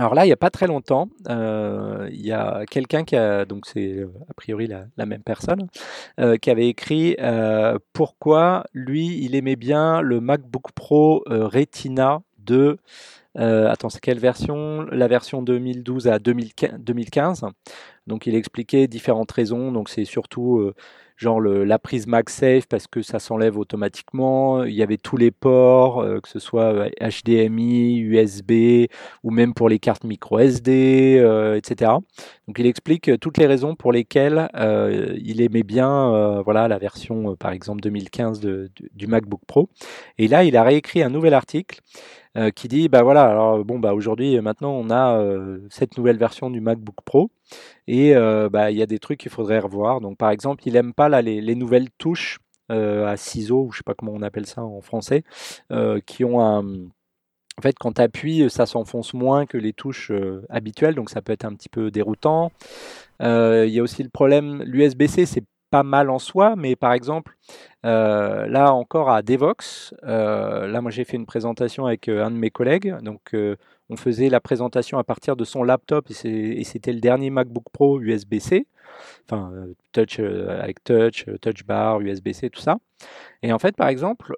[0.00, 3.44] Alors là, il n'y a pas très longtemps, euh, il y a quelqu'un qui a,
[3.44, 5.66] donc c'est euh, a priori la, même personne,
[6.18, 7.18] euh, qui avait écrit
[7.92, 12.78] pourquoi lui, il aimait bien le MacBook Pro Retina de,
[13.38, 14.86] euh, attends, c'est quelle version?
[14.90, 16.78] La version 2012 à 2015.
[16.78, 17.44] 2015.
[18.06, 20.72] Donc il expliquait différentes raisons, donc c'est surtout
[21.20, 25.30] genre le- la prise MagSafe parce que ça s'enlève automatiquement, il y avait tous les
[25.30, 28.88] ports, euh, que ce soit euh, HDMI, USB,
[29.22, 31.92] ou même pour les cartes micro SD, euh, etc.
[32.48, 36.68] Donc il explique euh, toutes les raisons pour lesquelles euh, il aimait bien euh, voilà,
[36.68, 39.68] la version, euh, par exemple, 2015 de- du MacBook Pro.
[40.18, 41.80] Et là, il a réécrit un nouvel article
[42.36, 45.98] euh, qui dit, bah voilà, alors bon, bah aujourd'hui, euh, maintenant, on a euh, cette
[45.98, 47.30] nouvelle version du MacBook Pro.
[47.88, 48.14] Et
[48.52, 50.00] bah, il y a des trucs qu'il faudrait revoir.
[50.00, 53.78] Donc, par exemple, il aime pas là, les, les nouvelles touches à ciseaux, ou je
[53.78, 55.24] sais pas comment on appelle ça en français,
[56.06, 56.64] qui ont un.
[57.58, 60.12] En fait, quand tu appuies, ça s'enfonce moins que les touches
[60.48, 62.52] habituelles, donc ça peut être un petit peu déroutant.
[63.20, 67.36] Il y a aussi le problème, l'USB-C, c'est pas mal en soi, mais par exemple,
[67.86, 72.30] euh, là encore à Devox, euh, là moi j'ai fait une présentation avec euh, un
[72.30, 73.34] de mes collègues, donc
[73.88, 77.98] on faisait la présentation à partir de son laptop et c'était le dernier MacBook Pro
[78.00, 78.66] USB-C,
[79.24, 79.50] enfin
[79.92, 82.76] touch avec touch, touch bar, USB-C, tout ça.
[83.42, 84.34] Et en fait, par exemple,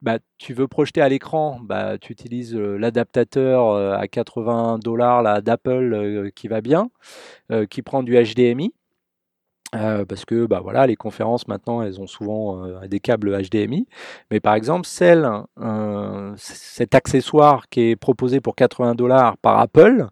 [0.00, 6.48] bah, tu veux projeter à l'écran, bah, tu utilises l'adaptateur à 80 dollars d'Apple qui
[6.48, 6.90] va bien,
[7.68, 8.72] qui prend du HDMI.
[9.74, 13.86] Euh, parce que bah voilà, les conférences maintenant, elles ont souvent euh, des câbles HDMI.
[14.30, 15.26] Mais par exemple, celle,
[15.62, 20.08] euh, cet accessoire qui est proposé pour 80 dollars par Apple,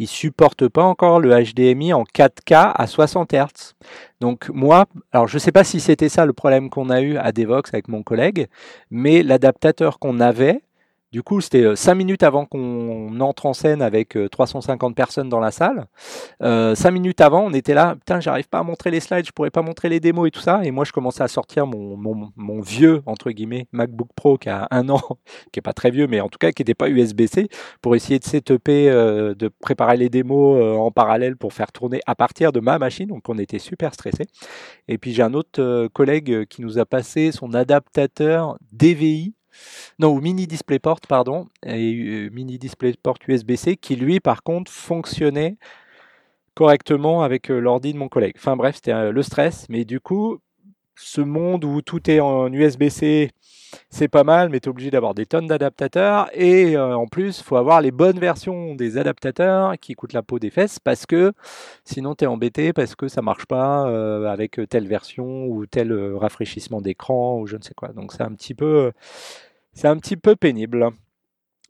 [0.00, 3.74] il supporte pas encore le HDMI en 4K à 60 Hz.
[4.20, 7.30] Donc moi, alors je sais pas si c'était ça le problème qu'on a eu à
[7.30, 8.48] Devox avec mon collègue,
[8.90, 10.63] mais l'adaptateur qu'on avait,
[11.14, 15.38] du coup, c'était 5 minutes avant qu'on entre en scène avec euh, 350 personnes dans
[15.38, 15.86] la salle.
[16.42, 19.30] Euh, cinq minutes avant, on était là, putain, j'arrive pas à montrer les slides, je
[19.30, 20.64] pourrais pas montrer les démos et tout ça.
[20.64, 24.48] Et moi, je commençais à sortir mon, mon, mon vieux, entre guillemets, MacBook Pro qui
[24.48, 25.00] a un an,
[25.52, 27.46] qui est pas très vieux, mais en tout cas qui n'était pas USB-C,
[27.80, 32.00] pour essayer de setuper, euh, de préparer les démos euh, en parallèle pour faire tourner
[32.08, 33.06] à partir de ma machine.
[33.06, 34.26] Donc, on était super stressés.
[34.88, 39.32] Et puis, j'ai un autre euh, collègue euh, qui nous a passé son adaptateur DVI
[39.98, 45.56] non, ou mini DisplayPort, pardon, et euh, mini DisplayPort USB-C, qui lui, par contre, fonctionnait
[46.54, 48.34] correctement avec euh, l'ordi de mon collègue.
[48.36, 50.38] Enfin bref, c'était euh, le stress, mais du coup,
[50.96, 53.30] ce monde où tout est en USB-C,
[53.90, 57.38] c'est pas mal, mais tu es obligé d'avoir des tonnes d'adaptateurs, et euh, en plus,
[57.38, 61.06] il faut avoir les bonnes versions des adaptateurs qui coûtent la peau des fesses, parce
[61.06, 61.32] que
[61.84, 65.92] sinon tu es embêté, parce que ça marche pas euh, avec telle version, ou tel
[65.92, 67.88] euh, rafraîchissement d'écran, ou je ne sais quoi.
[67.88, 68.92] Donc c'est un petit peu...
[69.76, 70.88] C'est un petit peu pénible.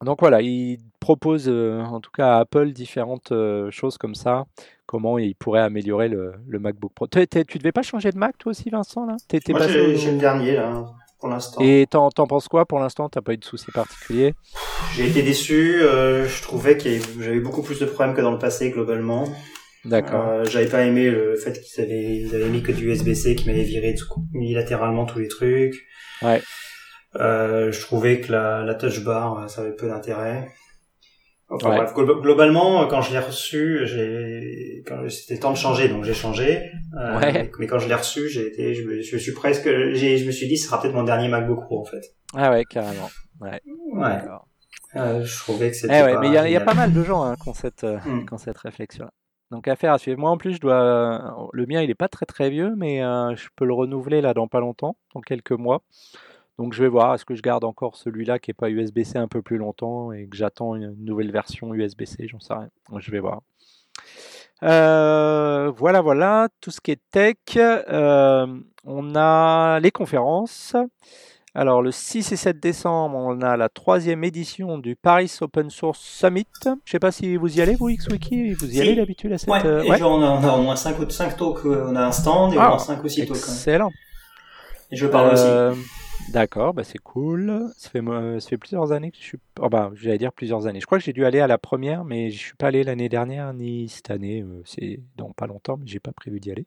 [0.05, 4.45] Donc voilà, il propose euh, en tout cas à Apple différentes euh, choses comme ça,
[4.85, 7.07] comment il pourrait améliorer le, le MacBook Pro.
[7.07, 9.17] T'es- t'es- tu devais pas changer de Mac toi aussi Vincent là?
[9.53, 10.85] Moi, j'ai au- j'ai le dernier, là,
[11.25, 11.63] pour l'instant.
[11.63, 13.09] Et t'en penses quoi pour l'instant?
[13.09, 14.35] T'as pas eu de soucis particuliers?
[14.95, 15.81] J'ai été déçu.
[15.83, 19.25] euh, je trouvais que j'avais beaucoup plus de problèmes que dans le passé, globalement.
[19.87, 20.27] D'accord.
[20.29, 23.47] Euh, J'avais pas aimé le fait qu'ils avaient, ils avaient mis que du USB-C, qui
[23.47, 25.87] m'avait viré tout- unilatéralement tous les trucs.
[26.21, 26.43] Ouais.
[27.17, 30.51] Euh, je trouvais que la, la touch bar, ça avait peu d'intérêt.
[31.55, 31.77] Enfin Ouais.
[31.77, 36.71] bref, glo- globalement, quand je l'ai reçu, j'ai, c'était temps de changer, donc j'ai changé.
[37.01, 37.51] Euh, Ouais.
[37.59, 40.49] Mais quand je l'ai reçu, j'ai été, je me, je suis presque, je me suis
[40.49, 42.15] dit, ce sera peut-être mon dernier MacBook Pro en fait.
[42.35, 43.09] Ah ouais, carrément.
[43.41, 43.61] Ouais.
[44.97, 46.03] Euh, je trouvais que Eh c'était.
[46.03, 47.83] ouais, pas mais il y, a- y pas mal de gens hein, qui ont cette,
[47.85, 49.11] euh, qui ont cette réflexion-là.
[49.51, 50.19] Donc affaire à suivre.
[50.19, 51.49] Moi en plus, je dois.
[51.53, 54.35] Le mien, il est pas très très vieux, mais euh, je peux le renouveler là
[54.35, 55.83] dans pas longtemps, dans quelques mois.
[56.59, 59.27] Donc je vais voir, est-ce que je garde encore celui-là qui est pas USB-C un
[59.29, 62.69] peu plus longtemps et que j'attends une nouvelle version USB-C, j'en sais rien.
[62.99, 63.41] Je vais voir.
[64.63, 67.35] Euh, voilà, voilà, tout ce qui est tech.
[67.57, 68.47] Euh,
[68.85, 70.77] on a les conférences.
[71.57, 76.01] Alors le 6 et 7 décembre, on a la troisième édition du Paris Open Source
[76.01, 76.47] Summit.
[76.85, 78.81] Je sais pas si vous y allez, vous XWiki, vous y Si.
[78.81, 79.51] allez d'habitude à cette...
[79.51, 79.99] Ouais, euh, et ouais?
[79.99, 82.55] genre, on, a, on a au moins 5 ou 5 talks, on a un stand
[82.55, 83.37] et Ah, au moins 5 ou 6 talks.
[83.37, 83.53] hein.
[83.53, 83.91] Excellent.
[84.91, 85.47] Et je parle aussi.
[86.29, 87.71] Euh, D'accord, bah c'est cool.
[87.77, 89.39] Ça fait, moi- ça fait plusieurs années que je suis.
[89.61, 90.81] Oh bah, j'allais dire plusieurs années.
[90.81, 93.09] Je crois que j'ai dû aller à la première, mais je suis pas allé l'année
[93.09, 94.43] dernière ni cette année.
[94.43, 96.67] euh, C'est dans pas longtemps, mais j'ai pas prévu d'y aller.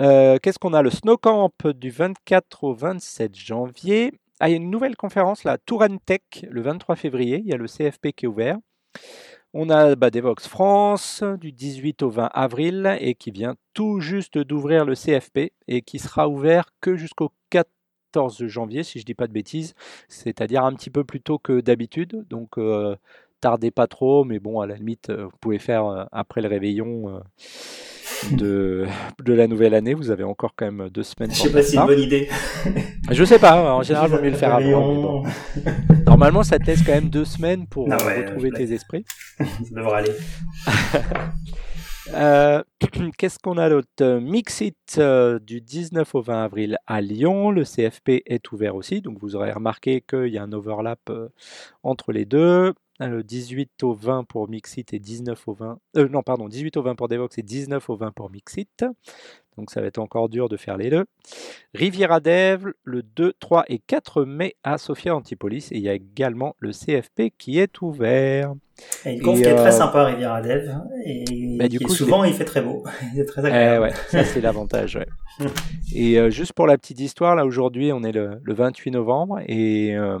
[0.00, 0.82] Euh, Qu'est-ce qu'on a?
[0.82, 4.12] Le Snow Camp du 24 au 27 janvier.
[4.40, 7.38] Ah, il y a une nouvelle conférence là, Touran Tech, le 23 février.
[7.44, 8.56] Il y a le CFP qui est ouvert.
[9.54, 14.36] On a bah, Devox France du 18 au 20 avril et qui vient tout juste
[14.38, 17.30] d'ouvrir le CFP et qui sera ouvert que jusqu'au
[18.12, 19.74] 14 janvier, si je dis pas de bêtises,
[20.08, 22.24] c'est-à-dire un petit peu plus tôt que d'habitude.
[22.30, 22.96] Donc euh,
[23.40, 26.48] tardez pas trop, mais bon, à la limite, euh, vous pouvez faire euh, après le
[26.48, 27.20] réveillon
[28.32, 28.86] de,
[29.24, 29.94] de la nouvelle année.
[29.94, 31.30] Vous avez encore quand même deux semaines.
[31.32, 32.28] Je sais pas si c'est une bonne idée.
[33.10, 34.94] Je sais pas, en général, il vaut mieux le faire avant.
[34.94, 35.22] bon.
[36.06, 39.04] Normalement, ça te laisse quand même deux semaines pour Ah ouais, retrouver tes esprits.
[39.38, 40.12] Ça devrait aller.
[42.14, 42.62] Euh,
[43.18, 43.88] Qu'est-ce qu'on a d'autre?
[44.00, 47.50] Euh, Mixit euh, du 19 au 20 avril à Lyon.
[47.50, 51.28] Le CFP est ouvert aussi, donc vous aurez remarqué qu'il y a un overlap euh,
[51.82, 52.72] entre les deux.
[53.00, 55.78] Le 18 au 20 pour Mixit et 19 au 20.
[55.96, 58.84] Euh, non, pardon, 18 au 20 pour Devox et 19 au 20 pour Mixit.
[59.58, 61.04] Donc ça va être encore dur de faire les deux.
[61.74, 65.72] Riviera Dev le 2, 3 et 4 mai à Sofia Antipolis.
[65.72, 68.54] Et il y a également le CFP qui est ouvert.
[69.04, 70.70] Et une conf qui est très sympa, Riviera Dev.
[71.04, 72.84] Et bah, du coup, souvent, il fait très beau.
[73.14, 73.82] il est très eh agréable.
[73.86, 74.96] ouais, ça, c'est l'avantage.
[74.96, 75.46] Ouais.
[75.94, 79.40] et euh, juste pour la petite histoire, là, aujourd'hui, on est le, le 28 novembre.
[79.48, 80.18] Et euh,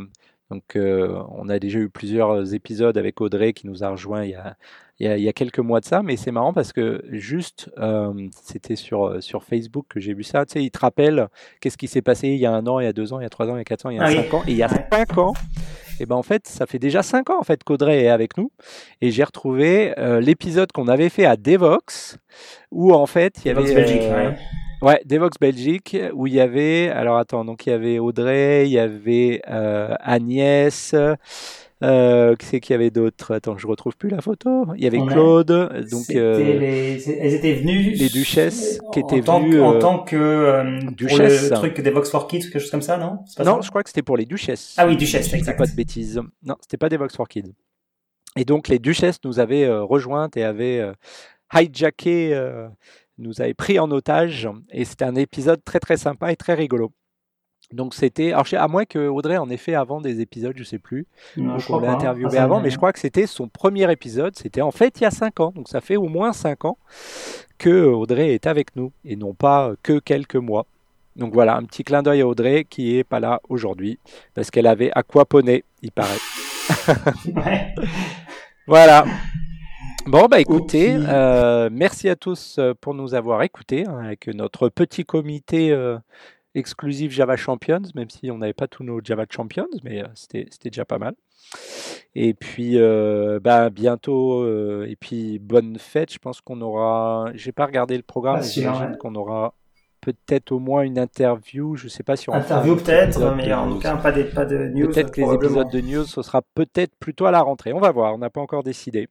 [0.50, 4.30] donc, euh, on a déjà eu plusieurs épisodes avec Audrey qui nous a rejoint il
[4.30, 4.56] y a,
[4.98, 8.74] il y a, quelques mois de ça, mais c'est marrant parce que juste, euh, c'était
[8.74, 10.44] sur, sur Facebook que j'ai vu ça.
[10.46, 11.28] Tu sais, il te rappelle
[11.60, 13.24] qu'est-ce qui s'est passé il y a un an, il y a deux ans, il
[13.24, 14.42] y a trois ans, il y a quatre ans, il y a ah cinq ans.
[14.48, 15.34] Et il y a cinq ans,
[16.00, 18.50] et ben en fait, ça fait déjà cinq ans en fait qu'Audrey est avec nous.
[19.00, 22.18] Et j'ai retrouvé euh, l'épisode qu'on avait fait à Devox,
[22.70, 24.36] où en fait, il y avait.
[24.80, 28.72] Ouais, Devox Belgique, où il y avait, alors attends, donc il y avait Audrey, il
[28.72, 30.94] y avait euh, Agnès,
[31.82, 33.34] euh, qui c'est qu'il y avait d'autres?
[33.34, 34.66] Attends, je retrouve plus la photo.
[34.76, 35.48] Il y avait Claude,
[35.90, 37.10] donc euh, les...
[37.10, 41.50] elles étaient venues les duchesses qui étaient venues en tant que euh, duchesse.
[41.50, 43.18] Le truc Devox for Kids, quelque chose comme ça, non?
[43.44, 44.76] Non, je crois que c'était pour les duchesses.
[44.76, 45.58] Ah oui, duchesses, exact.
[45.58, 46.20] Pas de bêtises.
[46.44, 47.52] Non, c'était pas Devox for Kids.
[48.36, 50.92] Et donc les duchesses nous avaient euh, rejointes et avaient euh,
[51.52, 52.32] hijacké
[53.18, 56.92] nous avait pris en otage et c'était un épisode très très sympa et très rigolo.
[57.72, 60.78] Donc c'était, alors à moins que Audrey en ait fait avant des épisodes, je sais
[60.78, 64.62] plus, donc on l'a interviewé avant, mais je crois que c'était son premier épisode, c'était
[64.62, 66.78] en fait il y a 5 ans, donc ça fait au moins 5 ans
[67.58, 70.66] que Audrey est avec nous et non pas que quelques mois.
[71.16, 73.98] Donc voilà, un petit clin d'œil à Audrey qui est pas là aujourd'hui
[74.34, 76.16] parce qu'elle avait aquaponé, il paraît.
[78.66, 79.04] voilà.
[80.08, 84.70] Bon, bah écoutez, euh, merci à tous euh, pour nous avoir écoutés hein, avec notre
[84.70, 85.98] petit comité euh,
[86.54, 90.86] exclusif Java Champions, même si on n'avait pas tous nos Java Champions, mais c'était déjà
[90.86, 91.14] pas mal.
[92.14, 92.78] Et puis,
[93.44, 94.46] bah, bientôt,
[94.86, 96.10] et puis bonne fête.
[96.10, 99.52] Je pense qu'on aura, j'ai pas regardé le programme, mais j'imagine qu'on aura
[100.00, 101.76] peut-être au moins une interview.
[101.76, 104.88] Je sais pas si on interview peut-être, mais en tout cas pas, pas de news.
[104.88, 107.74] Peut-être que les épisodes de news, ce sera peut-être plutôt à la rentrée.
[107.74, 109.06] On va voir, on n'a pas encore décidé.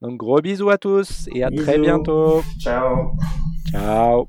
[0.00, 2.42] Donc gros bisous à tous et à très bientôt.
[2.60, 3.16] Ciao.
[3.70, 4.28] Ciao.